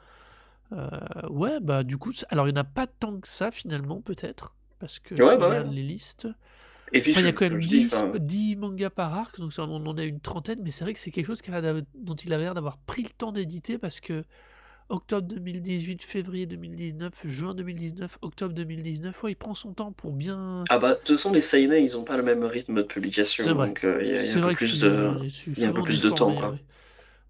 [0.73, 0.89] Euh,
[1.31, 4.55] ouais, bah du coup, alors il n'y en a pas tant que ça finalement, peut-être,
[4.79, 5.47] parce que je bah ouais.
[5.47, 6.29] regarde les listes.
[6.93, 8.91] Et puis Enfin, il y a quand même comme je dis, 10, enfin, 10 mangas
[8.91, 11.27] par arc, donc ça, on en a une trentaine, mais c'est vrai que c'est quelque
[11.27, 11.61] chose a
[11.95, 14.25] dont il avait l'air d'avoir pris le temps d'éditer parce que
[14.89, 20.65] octobre 2018, février 2019, juin 2019, octobre 2019, ouais, il prend son temps pour bien.
[20.71, 23.45] ah bah de toute façon les seinen ils ont pas le même rythme de publication,
[23.55, 23.69] vrai.
[23.69, 26.01] donc euh, il y a, y un peu plus de y a un peu plus
[26.01, 26.51] de temps quoi.
[26.51, 26.59] ouais.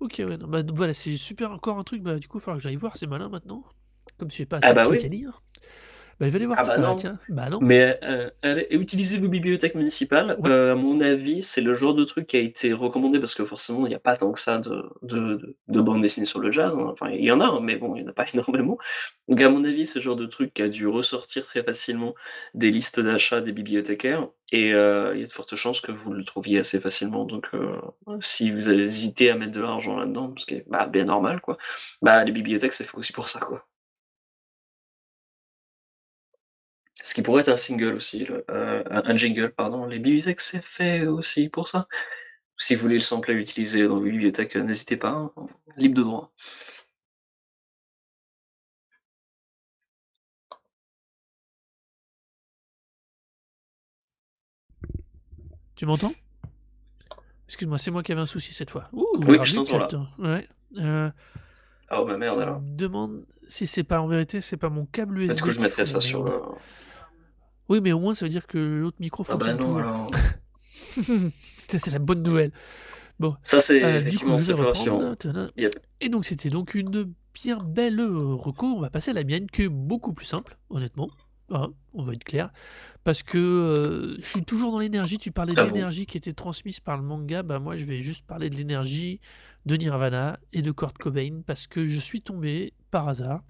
[0.01, 2.57] Ok, ouais, non, bah, voilà, c'est super encore un truc, bah du coup, il faudra
[2.57, 3.65] que j'aille voir, c'est malin maintenant.
[4.17, 5.05] Comme j'ai pas Ah assez de bah trucs oui.
[5.05, 5.43] à lire.
[6.21, 6.97] Bah, il va aller voir Ah bah ça, non.
[6.97, 7.19] tiens.
[7.29, 7.61] Bah non.
[7.62, 10.37] Mais euh, allez, utilisez vos bibliothèques municipales.
[10.41, 10.51] Ouais.
[10.51, 13.45] Euh, à mon avis, c'est le genre de truc qui a été recommandé parce que
[13.45, 16.41] forcément, il n'y a pas tant que ça de, de, de, de bandes dessinées sur
[16.41, 16.75] le jazz.
[16.77, 16.87] hein.
[16.91, 18.79] Enfin, il y en a, hein, mais bon, il n'y en a pas énormément.
[19.29, 22.14] Donc, à mon avis, c'est le genre de truc qui a dû ressortir très facilement
[22.55, 24.27] des listes d'achat des bibliothécaires.
[24.51, 27.27] Et euh, il y a de fortes chances que vous le trouviez assez facilement.
[27.27, 27.51] Donc,
[28.21, 31.41] si vous avez hésité à mettre de l'argent là-dedans, ce qui est bah, bien normal,
[31.43, 31.57] quoi,
[32.03, 33.68] bah, les bibliothèques, c'est fait aussi pour ça, quoi.
[37.09, 39.87] Ce qui pourrait être un single aussi, le- euh, un jingle, pardon.
[39.87, 41.89] Les bibliothèques, c'est fait aussi pour ça.
[42.59, 45.33] Si vous voulez le sampler l'utiliser dans vos bibliothèques, euh, n'hésitez pas, hein,
[45.79, 46.35] libre de droit.
[55.77, 56.13] Tu m'entends?
[57.47, 58.89] Excuse-moi, c'est moi qui avais un souci cette fois.
[58.93, 59.89] Ouh, Oui, je t'entends là.
[60.19, 60.47] Ouais.
[60.77, 61.11] Euh,
[61.91, 62.61] Oh bah merde je alors.
[62.61, 65.29] me demande si c'est pas en vérité, c'est pas mon câble USB.
[65.29, 66.33] Peut-être que je mettrais ça sur le.
[67.69, 70.11] Oui, mais au moins ça veut dire que l'autre micro Ah bah fonctionne non alors.
[71.69, 72.53] Ça, c'est la bonne nouvelle.
[73.19, 74.39] Bon, Ça, c'est euh, effectivement.
[75.57, 75.75] Yep.
[76.01, 78.66] Et donc, c'était donc une bien belle euh, reco.
[78.66, 81.11] On va passer à la mienne, qui est beaucoup plus simple, honnêtement.
[81.51, 82.53] Hein, on va être clair.
[83.05, 85.19] Parce que euh, je suis toujours dans l'énergie.
[85.19, 87.43] Tu parlais de Ah bon l'énergie qui était transmise par le manga.
[87.43, 89.21] Bah, moi, je vais juste parler de l'énergie
[89.66, 91.43] de Nirvana et de Kurt Cobain.
[91.47, 93.43] Parce que je suis tombé par hasard.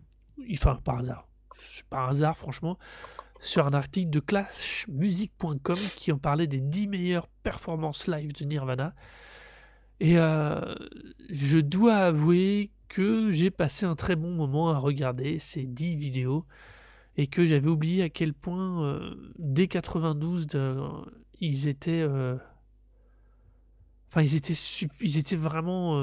[0.53, 1.29] Enfin, par hasard.
[1.91, 2.79] Par hasard, franchement.
[3.41, 8.95] Sur un article de clashmusic.com qui en parlait des 10 meilleures performances live de Nirvana.
[10.01, 10.75] Et euh,
[11.31, 16.47] je dois avouer que j'ai passé un très bon moment à regarder ces 10 vidéos
[17.17, 20.81] et que j'avais oublié à quel point euh, dès 92 de-
[21.41, 22.37] ils étaient euh,
[24.09, 24.55] enfin ils étaient
[25.01, 25.95] ils étaient vraiment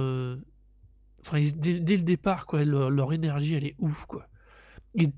[1.22, 4.28] enfin dès, le départ quoi leur, énergie elle est ouf quoi
[4.96, 5.14] Ils-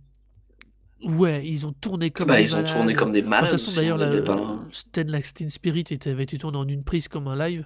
[1.03, 3.29] ouais ils ont tourné comme Bah, des ils ont tourné malades comme des Enfin, de
[3.29, 4.59] malades toute façon d'ailleurs hein, dès la le départ.
[4.71, 7.65] Sten Like Teen Spirit était, avait été tourné en une prise comme un live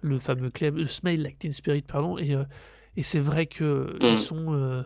[0.00, 2.44] le fameux club euh, Smile Teen Spirit pardon et, euh,
[2.96, 4.04] et c'est vrai que Mm.
[4.06, 4.82] ils sont euh,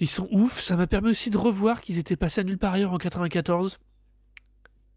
[0.00, 2.72] ils sont ouf ça m'a permis aussi de revoir qu'ils étaient passés à nulle part
[2.74, 3.78] ailleurs en 94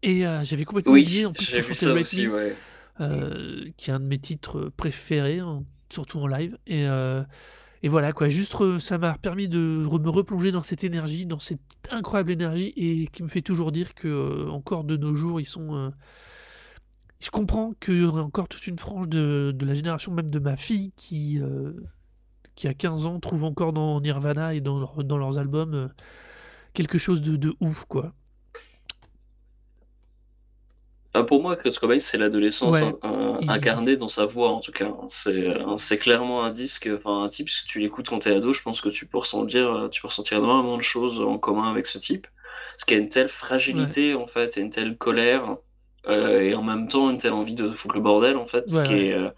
[0.02, 3.72] et euh, j'avais complètement Oui, oublié en plus vu ça aussi, Me, ouais.
[3.76, 6.86] qui est un de mes titres préférés hein, surtout en live et
[7.82, 11.60] et voilà quoi, juste ça m'a permis de me replonger dans cette énergie, dans cette
[11.90, 15.46] incroyable énergie et qui me fait toujours dire que euh, encore de nos jours ils
[15.46, 15.74] sont.
[15.74, 15.90] euh,
[17.20, 20.56] Je comprends qu'il y aurait encore toute une frange de, la génération même de ma
[20.56, 21.72] fille qui euh,
[22.54, 25.90] qui a 15 ans trouve encore dans Nirvana et dans, dans leurs albums
[26.74, 28.14] quelque chose de, de ouf quoi.
[31.14, 34.50] Ah, pour moi, Kurt Cobain, c'est l'adolescence Ouais, in- in- il- incarnée dans sa voix,
[34.50, 34.90] en tout cas.
[35.08, 38.62] C'est euh, clairement un disque, enfin un type, si tu l'écoutes quand t'es ado, je
[38.62, 41.84] pense que tu peux ressentir, euh, tu peux ressentir énormément de choses en commun avec
[41.86, 42.26] ce type.
[42.74, 45.56] Parce qu'il y a une telle fragilité, en fait, et une telle colère,
[46.08, 48.80] euh, et en même temps une telle envie de foutre le bordel, en fait, ce
[48.80, 49.30] qui est, euh,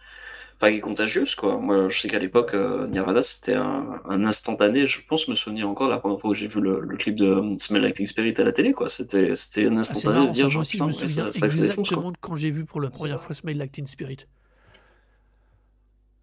[0.70, 1.58] est contagieuse, quoi.
[1.58, 4.86] Moi, je sais qu'à l'époque, euh, Nirvana, c'était un, un instantané.
[4.86, 7.26] Je pense me souvenir encore la première fois où j'ai vu le, le clip de
[7.26, 8.88] euh, Smell Like Teen Spirit à la télé, quoi.
[8.88, 11.32] C'était c'était un Ah, instantané de marrant, ça, dire, genre, aussi je me souviens ça,
[11.32, 13.86] ça, ça défonce, exactement de quand j'ai vu pour la première fois Smile Like Teen
[13.86, 14.26] Spirit.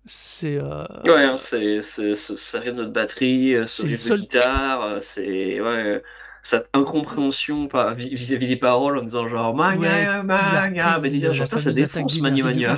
[0.05, 4.81] C'est euh, Ouais, hein, c'est, c'est, ce, ce rythme de batterie, euh, ce de guitare,
[4.83, 6.01] euh, c'est, ouais,
[6.41, 11.55] cette incompréhension vis- vis-à-vis des paroles en disant genre, mania, mania, mais la genre, ça
[11.57, 12.75] attaque défonce, mania, mania.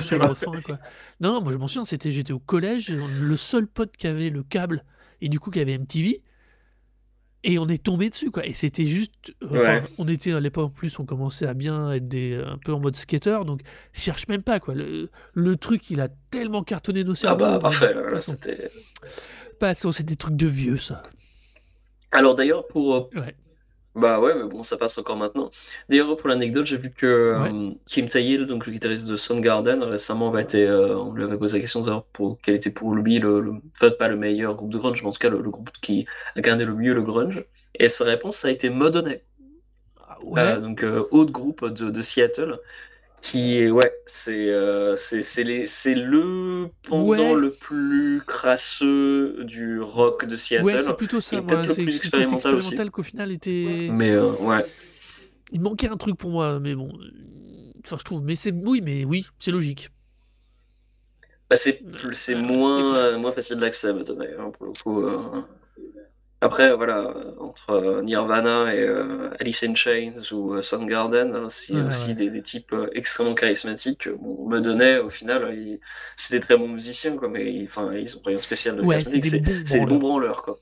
[1.20, 4.30] Non, non, moi je m'en souviens, c'était, j'étais au collège, le seul pote qui avait
[4.30, 4.84] le câble
[5.20, 6.22] et du coup qui avait MTV,
[7.46, 8.46] et on est tombé dessus, quoi.
[8.46, 9.12] Et c'était juste,
[9.42, 9.82] Ouais.
[9.98, 12.80] on était à l'époque en plus, on commençait à bien être des, un peu en
[12.80, 13.60] mode skater, donc
[13.92, 14.74] cherche même pas, quoi.
[14.74, 17.38] Le, le truc, il a tellement cartonné nos Ah cerveaux.
[17.44, 18.70] bah, bon, parfait, c'était...
[19.60, 21.02] passons, c'est des trucs de vieux, ça.
[22.12, 23.34] Alors d'ailleurs, pour, euh, Ouais.
[23.94, 25.50] Bah ouais, mais bon, ça passe encore maintenant.
[25.88, 27.54] D'ailleurs, pour l'anecdote, j'ai vu que Ouais.
[27.70, 31.60] euh, Kim Tae-il, donc le guitariste de Soundgarden, récemment euh, on lui avait posé la
[31.60, 34.72] question de savoir pour, quel était pour lui le, le- enfin, pas le meilleur groupe
[34.72, 37.44] de grunge, mais en tout cas le, le groupe qui incarnait le mieux le grunge.
[37.78, 39.24] Et sa réponse, ça a été Modonnet,
[39.98, 40.56] Ah ouais?
[40.56, 42.58] euh, donc autre groupe de, de Seattle,
[43.24, 47.34] qui est, ouais, c'est euh, c'est le pendant Ouais.
[47.40, 50.82] le plus crasseux du rock de ouais, Seattle.
[50.82, 52.76] c'est plutôt ça, peut-être le plus expérimental aussi.
[52.90, 53.88] qu'au final était.
[53.90, 54.66] Mais euh, ouais.
[55.52, 56.88] Il manquait un truc pour moi, mais bon.
[57.00, 58.22] euh, Enfin, je trouve.
[58.22, 58.52] Mais c'est.
[58.52, 59.88] Oui, mais oui, c'est logique.
[61.48, 65.02] Bah, c'est Euh, moins, euh, moins facile d'accès, mettons, d'ailleurs, pour le coup.
[66.44, 71.72] Après, voilà, entre euh, Nirvana et euh, Alice in Chains ou euh, Soundgarden, hein, c'est
[71.72, 72.14] Ouais, aussi ouais.
[72.14, 74.08] des, des types euh, extrêmement charismatiques.
[74.10, 75.80] Bon, me donnait, au final, ils-
[76.16, 78.82] c'est des très bons musiciens, quoi, mais ils, enfin, ils ont rien de spécial de
[78.82, 79.42] Ouais, c'est charismatique.
[79.42, 80.42] des C'est des bons branleurs.
[80.42, 80.60] quoi.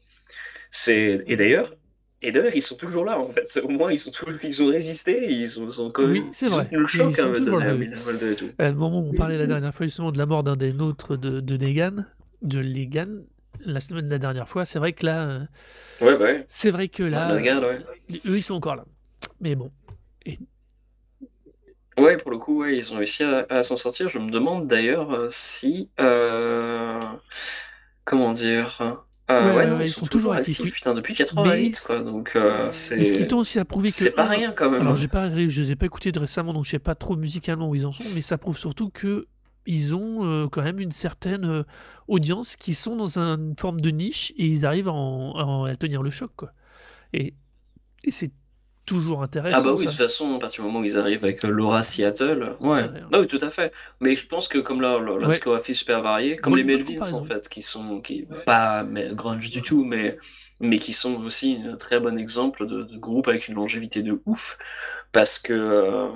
[0.70, 1.74] C'est et d'ailleurs,
[2.22, 3.44] et d'ailleurs, ils sont toujours là, en fait.
[3.64, 4.12] Au moins, ils sont
[4.42, 6.68] ils ont résisté, ils ont, ils ont quand même, Oui, c'est ils vrai.
[6.70, 7.90] le Ils choc, sont hein, toujours Madonna, là, oui.
[8.06, 8.52] malgré tout.
[8.58, 10.72] À le moment où on parlait la dernière fois justement de la mort d'un des
[10.72, 12.04] nôtres de, de Negan,
[12.42, 13.24] de Legan,
[13.64, 15.40] la semaine de la dernière fois, c'est vrai que là, euh,
[16.00, 16.44] Ouais, bah ouais.
[16.48, 17.48] c'est vrai que là, Ah, ouais.
[17.48, 17.78] euh,
[18.26, 18.84] eux ils sont encore là.
[19.40, 19.70] Mais bon,
[21.98, 24.08] Ouais, pour le coup, ouais, ils ont réussi à, à s'en sortir.
[24.08, 27.02] Je me demande d'ailleurs euh, si, euh,
[28.04, 28.80] comment dire,
[29.30, 31.82] euh, Ouais, non, ils, ils sont, sont toujours actifs, actifs, putain, depuis mais 88, c-
[31.86, 31.98] quoi.
[32.00, 34.52] Donc, euh, et ce qui c'est, tend aussi à prouver que c'est pas un, rien
[34.52, 34.80] quand même.
[34.80, 34.96] alors hein.
[34.96, 37.68] j'ai pas, je les ai pas écoutés de récemment, donc je sais pas trop musicalement
[37.68, 39.26] où ils en sont, mais ça prouve surtout que
[39.66, 41.62] ils ont euh, quand même une certaine euh,
[42.08, 45.44] audience qui sont dans un- une forme de niche et ils arrivent à, en- à
[45.44, 46.52] en- à tenir le choc, quoi.
[47.14, 47.34] Et,
[48.04, 48.32] et c'est
[48.86, 49.22] toujours
[49.54, 51.44] Ah bah intéressant, oui, de toute façon, à partir du moment où ils arrivent avec
[51.44, 52.90] euh, Laura Seattle, ouais.
[53.12, 53.70] Ah oui, tout à fait.
[54.00, 55.38] Mais je pense que comme leur, leur, leur Ouais.
[55.74, 59.84] super variée, comme les Melvins en fait, qui sont qui pas mais, grunge du tout,
[59.84, 60.16] mais
[60.60, 64.22] mais qui sont aussi un très bon exemple de, de groupe avec une longévité de
[64.26, 64.56] ouf,
[65.12, 66.08] parce que euh,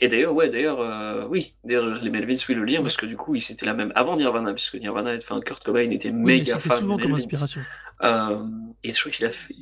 [0.00, 2.84] et d'ailleurs ouais d'ailleurs euh, oui d'ailleurs les Melvins oui le lire Ouais.
[2.84, 5.90] parce que du coup ils étaient là même avant Nirvana puisque Nirvana enfin Kurt Cobain
[5.90, 7.62] était Oui, méga c'était fan souvent des comme inspiration.
[8.02, 8.44] euh,
[8.84, 9.54] et je crois qu'il a fait.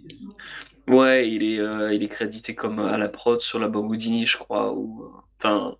[0.88, 4.36] Ouais, il est, euh, il est crédité comme à la prod sur l'album Houdini, je
[4.36, 4.72] crois.
[4.74, 5.10] Ou...
[5.38, 5.76] Enfin,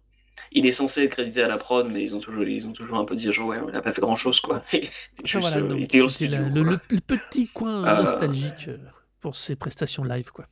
[0.52, 2.98] il est censé être crédité à la prod, mais ils ont toujours, ils ont toujours
[2.98, 4.62] un peu dit genre, ouais, il a pas fait grand chose, quoi.
[4.72, 4.90] Il était
[5.24, 6.48] Enfin, juste, voilà, il donc était au c'était studio.
[6.48, 8.70] la- le, petit coin nostalgique
[9.20, 10.46] pour ces prestations live, quoi.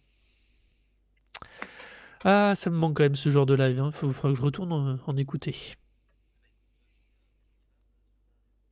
[2.25, 3.81] Ah, ça me manque quand même ce genre de live.
[3.87, 5.55] Il faudra que je retourne en, en écouter.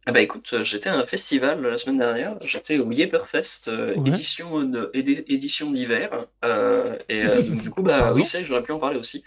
[0.06, 3.94] Ah bah écoute, euh, j'étais à un festival la semaine dernière, j'étais au Yepperfest, euh,
[3.94, 4.02] Ouais.
[4.06, 8.42] édition, de- édi- édition d'hiver, euh, et euh, donc du coup, bah Pardon oui, c'est,
[8.42, 9.22] j'aurais pu en parler aussi.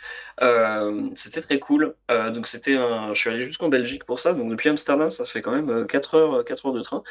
[1.15, 1.95] C'était très cool,
[2.33, 3.13] donc c'était un...
[3.13, 5.85] Je suis allé jusqu'en Belgique pour ça, donc depuis Amsterdam, ça fait quand même euh,
[5.85, 7.03] 4 heures, 4 heures de train.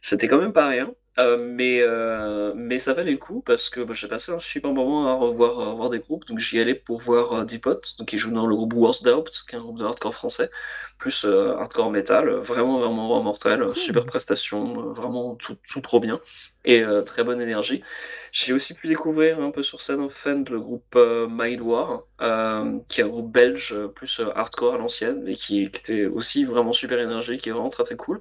[0.00, 3.80] C'était quand même pas rien, euh, mais, euh, mais ça valait le coup parce que
[3.80, 6.24] bah, j'ai passé un super moment à revoir, à revoir des groupes.
[6.26, 9.04] Donc j'y allais pour voir euh, des potes donc, qui jouent dans le groupe Worst
[9.04, 10.50] Doubt, qui est un groupe de hardcore français,
[10.98, 12.30] plus euh, hardcore metal.
[12.30, 13.74] Vraiment, vraiment, vraiment mortel.
[13.74, 16.20] Super prestation, vraiment tout, tout trop bien
[16.64, 17.82] et très bonne énergie.
[18.30, 20.96] J'ai aussi pu découvrir un peu sur scène en fan le groupe
[21.28, 22.04] Mind War,
[22.88, 26.72] qui est un groupe belge plus hardcore à l'ancienne, mais qui, qui était aussi vraiment
[26.72, 28.20] super énergique et vraiment très très cool.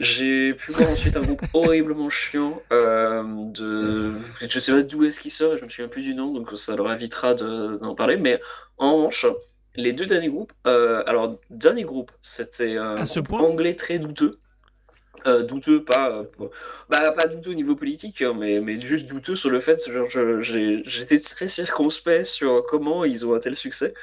[0.00, 4.14] J'ai pu voir ensuite un groupe horriblement chiant euh, de...
[4.48, 6.74] Je sais pas d'où est-ce qu'il sort je me souviens plus du nom, donc ça
[6.74, 8.16] leur évitera de- d'en parler.
[8.16, 8.40] Mais
[8.76, 9.26] en revanche,
[9.76, 10.52] les deux derniers groupes...
[10.66, 14.40] euh, alors, dernier groupe, c'était un ce point anglais très douteux.
[15.26, 16.48] Euh, douteux, pas, euh,
[16.90, 19.80] bah, pas douteux au niveau politique, hein, mais, mais juste douteux sur le fait,
[20.84, 23.94] j'étais très circonspect sur comment ils ont un tel succès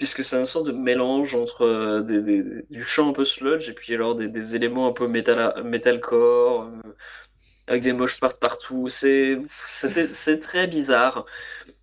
[0.00, 3.68] puisque c'est un sorte de mélange entre euh, des, des- du chant un peu sludge
[3.68, 6.88] et puis alors des, des éléments un peu métal, metalcore, euh,
[7.68, 8.86] avec des moches partent partout.
[8.88, 9.38] C'est
[10.40, 11.26] très bizarre.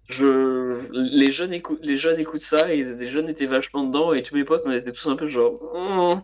[0.09, 4.24] Je, les, jeunes écoutent, les jeunes écoutent ça et les jeunes étaient vachement dedans et
[4.24, 5.53] tous mes potes on était tous un peu genre.
[5.76, 6.22] Hmm.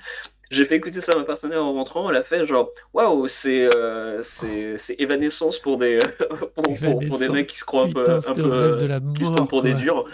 [0.52, 3.70] J'ai fait écouter ça à ma partenaire en rentrant, elle a fait genre waouh, c'est
[3.76, 6.00] euh, c'est Evanescence pour des
[6.56, 9.32] pour, pour- pour des mecs qui se croient un peu un de la qui se
[9.32, 10.06] prennent pour des durs.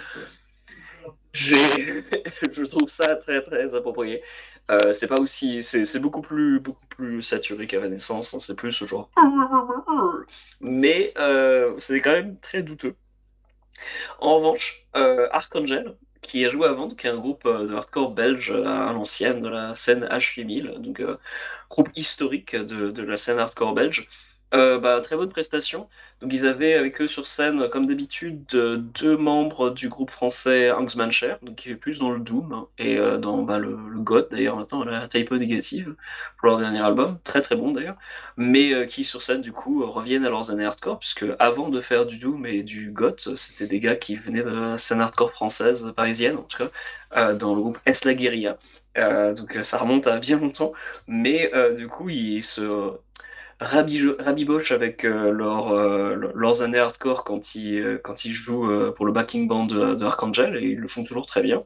[2.52, 4.22] Je trouve ça très très approprié.
[4.72, 8.34] Euh, c'est pas aussi, c'est beaucoup plus beaucoup plus saturé qu'Evanescence.
[8.34, 9.10] hein, c'est plus ce genre.
[10.62, 12.96] Mais euh, c'est quand même très douteux.
[14.20, 18.52] En revanche, euh, Archangel, qui a joué avant, donc un groupe euh, de hardcore belge
[18.52, 21.18] à l'ancienne de la scène H8000, donc euh,
[21.70, 24.08] groupe historique de la scène hardcore belge,
[24.56, 25.88] Euh, bah, très bonne prestation.
[26.22, 30.72] Donc ils avaient avec eux sur scène, comme d'habitude, euh, deux membres du groupe français
[30.72, 34.00] Angstmancher, donc qui est plus dans le doom hein, et euh, dans bah, le, le
[34.00, 35.96] goth d'ailleurs maintenant la typo négative
[36.38, 37.96] pour leur dernier album, très très bon d'ailleurs,
[38.38, 42.08] mais qui sur scène du coup reviennent à leurs années hardcore puisque avant de faire
[42.08, 45.94] du doom et du goth, c'était des gars qui venaient de la scène hardcore française
[45.96, 46.58] parisienne en tout
[47.14, 48.58] cas, dans le groupe Es la Guérilla.
[48.96, 50.74] Donc ça remonte à bien longtemps,
[51.08, 52.98] mais du coup ils se
[53.60, 59.12] rabibochent avec euh, euh, leurs années hardcore quand ils, euh, quand ils jouent pour le
[59.12, 61.64] backing band de, de Archangel et ils le font toujours très bien.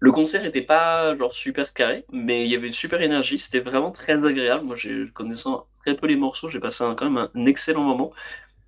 [0.00, 3.60] Le concert était pas genre super carré, mais il y avait une super énergie, c'était
[3.60, 4.64] vraiment très agréable.
[4.64, 4.76] Moi,
[5.14, 8.12] connaissant très peu les morceaux, j'ai passé quand même un excellent moment.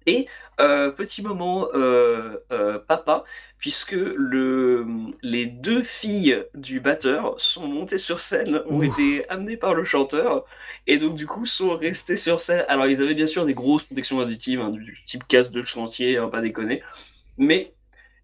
[0.07, 0.29] Et
[0.61, 3.25] euh, petit moment euh, euh, papa,
[3.59, 4.87] puisque le,
[5.23, 8.99] les deux filles du batteur sont montées sur scène, ont Ouf.
[8.99, 10.45] été amenées par le chanteur,
[10.87, 12.65] et donc du coup sont restées sur scène.
[12.69, 15.63] Alors ils avaient bien sûr des grosses protections auditives, hein, du, du type casse de
[15.63, 16.83] chantier, hein, pas déconner,
[17.37, 17.76] mais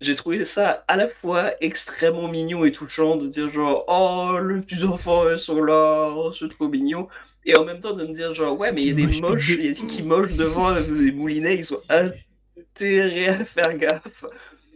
[0.03, 4.61] j'ai trouvé ça à la fois extrêmement mignon et touchant de dire genre oh les
[4.61, 7.09] petits enfants ils sont là, oh, c'est trop mignon,
[7.45, 9.51] et en même temps de me dire genre ouais mais il y a des moches,
[9.51, 14.25] il y a des qui mochent devant des moulinets, ils sont intérêts à faire gaffe.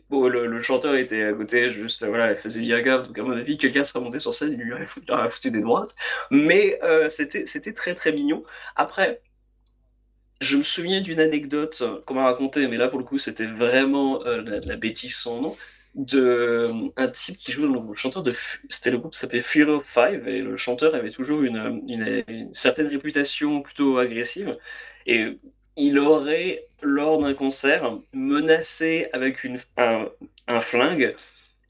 [0.08, 3.22] Bon, le, le chanteur était à côté, juste, voilà, il faisait bien gaffe, donc à
[3.24, 5.60] mon avis, quelqu'un serait monté sur scène, il lui aurait foutu, il aurait foutu des
[5.60, 5.96] droites.
[6.30, 8.44] Mais euh, c'était c'était très très mignon.
[8.76, 9.20] Après,
[10.40, 13.46] je me souviens d'une anecdote euh, qu'on m'a racontée, mais là pour le coup, c'était
[13.46, 15.56] vraiment euh, la, la bêtise sans nom,
[15.94, 18.32] de euh, un type qui jouait le chanteur de.
[18.68, 22.86] C'était le groupe s'appelait Fear of Five, et le chanteur avait toujours une, une, certaine
[22.88, 24.56] réputation plutôt agressive.
[25.06, 25.38] Et
[25.76, 30.08] il aurait, lors d'un concert, menacé avec une, un,
[30.48, 31.14] un flingue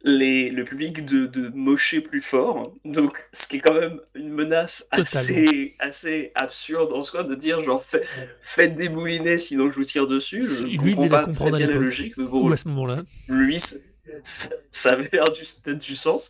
[0.07, 2.73] les, le public de, de mocher plus fort.
[2.85, 7.61] Donc, ce qui est quand même une menace assez, assez absurde en soi de dire
[7.63, 8.07] genre fait-
[8.41, 10.45] faites des moulinets sinon je vous tire dessus.
[10.45, 12.95] Je ne comprends pas très bien la logique, mais Ou bon, à ce moment-là.
[13.29, 13.59] lui,
[14.23, 16.29] ça, avait l'air peut-être du sens.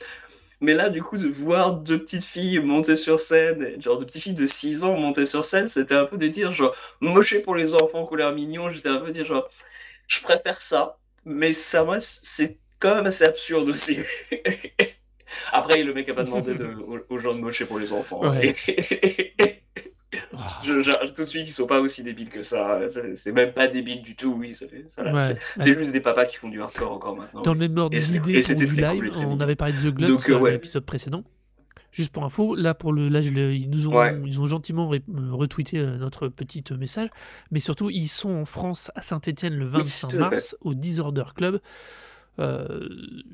[0.62, 4.22] Mais là, du coup, de voir deux petites filles monter sur scène, genre deux petites
[4.22, 7.54] filles de 6 ans monter sur scène, c'était un peu de dire, genre, moché pour
[7.54, 9.46] les enfants, couleur mignon, j'étais un peu de dire, genre,
[10.08, 10.96] je préfère ça,
[11.26, 12.58] mais ça, moi, c'est
[12.96, 13.98] même assez absurde aussi.
[15.52, 18.20] Après, le mec a pas demandé de- aux, aux gens de mocher pour les enfants.
[18.30, 18.54] Ouais.
[20.38, 22.80] Ah, Je, je- tout de suite, ils sont pas aussi débiles que ça.
[22.88, 24.48] C'est c'est même pas débile du tout, oui.
[24.62, 25.20] Ouais.
[25.20, 27.42] C'est c'est juste des papas qui font du hardcore encore maintenant.
[27.42, 28.42] Dans le même ordre d'idée
[29.26, 30.52] on avait parlé de The euh, dans ouais.
[30.52, 31.22] l'épisode précédent.
[31.90, 34.18] Juste pour info, là, pour le, là je ils nous ont, Ouais.
[34.24, 34.98] ils ont gentiment euh,
[35.32, 37.08] retweeté euh, notre petit euh, message,
[37.50, 40.30] mais surtout ils sont en France à Saint-Etienne le 25 tout à fait.
[40.36, 41.60] mars au Disorder Club.
[42.38, 42.88] Euh,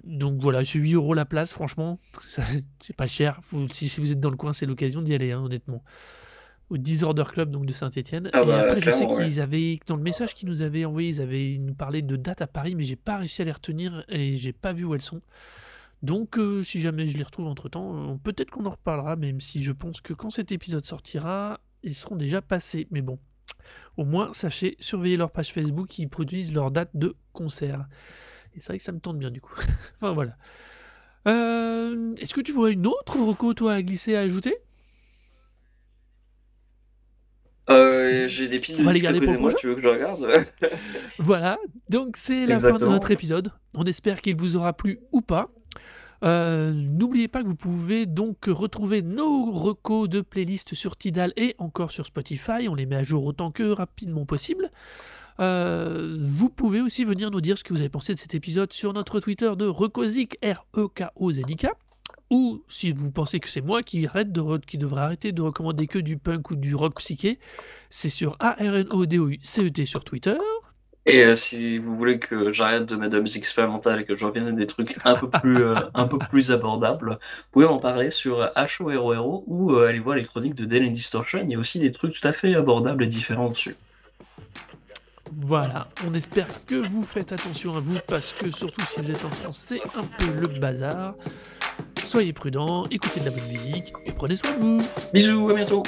[0.04, 1.98] donc voilà, c'est 8 euros la place, franchement,
[2.80, 3.40] c'est pas cher.
[3.70, 5.82] Si, si vous êtes dans le coin, c'est l'occasion d'y aller, hein, honnêtement.
[6.70, 8.30] Au Disorder Club donc de Saint-Etienne.
[8.32, 9.24] Ah Et bah, après, je sais ouais.
[9.24, 12.16] qu'ils avaient, dans le message qu'ils nous avaient envoyé, ils avaient ils nous parlaient de
[12.16, 14.94] dates à Paris, mais j'ai pas réussi à les retenir et j'ai pas vu où
[14.94, 15.20] elles sont.
[16.02, 19.62] Donc, euh, si jamais je les retrouve entre temps, peut-être qu'on en reparlera, même si
[19.62, 22.88] je pense que quand cet épisode sortira, ils seront déjà passés.
[22.90, 23.18] Mais bon,
[23.96, 27.86] au moins, sachez, surveillez leur page Facebook, ils produisent leur date de concert.
[28.54, 29.54] Et c'est vrai que ça me tente bien du coup.
[29.96, 30.36] enfin voilà.
[31.28, 34.56] Euh, Est-ce que tu vois une autre reco, toi, à glisser, à ajouter?
[37.70, 40.26] Euh, J'ai des piles de disques à côté moi, tu veux que je regarde?
[41.18, 43.52] Voilà, donc c'est la fin de notre épisode.
[43.74, 45.50] On espère qu'il vous aura plu ou pas.
[46.24, 51.54] Euh, N'oubliez pas que vous pouvez donc retrouver nos recos de playlist sur Tidal et
[51.58, 52.68] encore sur Spotify.
[52.68, 54.70] On les met à jour autant que rapidement possible.
[55.40, 58.72] Euh, vous pouvez aussi venir nous dire ce que vous avez pensé de cet épisode
[58.72, 61.66] sur notre Twitter de Recozic, R-E-K-O-Z-I-K.
[62.30, 65.86] Ou si vous pensez que c'est moi qui, arrête de qui devrait arrêter de recommander
[65.86, 67.38] que du punk ou du rock psyché,
[67.90, 70.36] c'est sur A-R-N-O-D-O-U-C-E-T sur Twitter.
[71.04, 74.14] Et euh, si vous voulez que j'arrête de mettre de la musique expérimentale et que
[74.14, 77.66] je revienne à des trucs un peu plus, euh, un peu plus abordables, vous pouvez
[77.66, 81.40] m'en parler sur HORORO ou euh, aller voir l'électronique de Dell Distortion.
[81.42, 83.74] Il y a aussi des trucs tout à fait abordables et différents dessus.
[85.40, 89.24] Voilà, on espère que vous faites attention à vous parce que surtout si vous êtes
[89.24, 91.14] en France, c'est un peu le bazar.
[92.06, 94.78] Soyez prudents, écoutez de la bonne musique et prenez soin de vous.
[95.12, 95.82] Bisous, à bientôt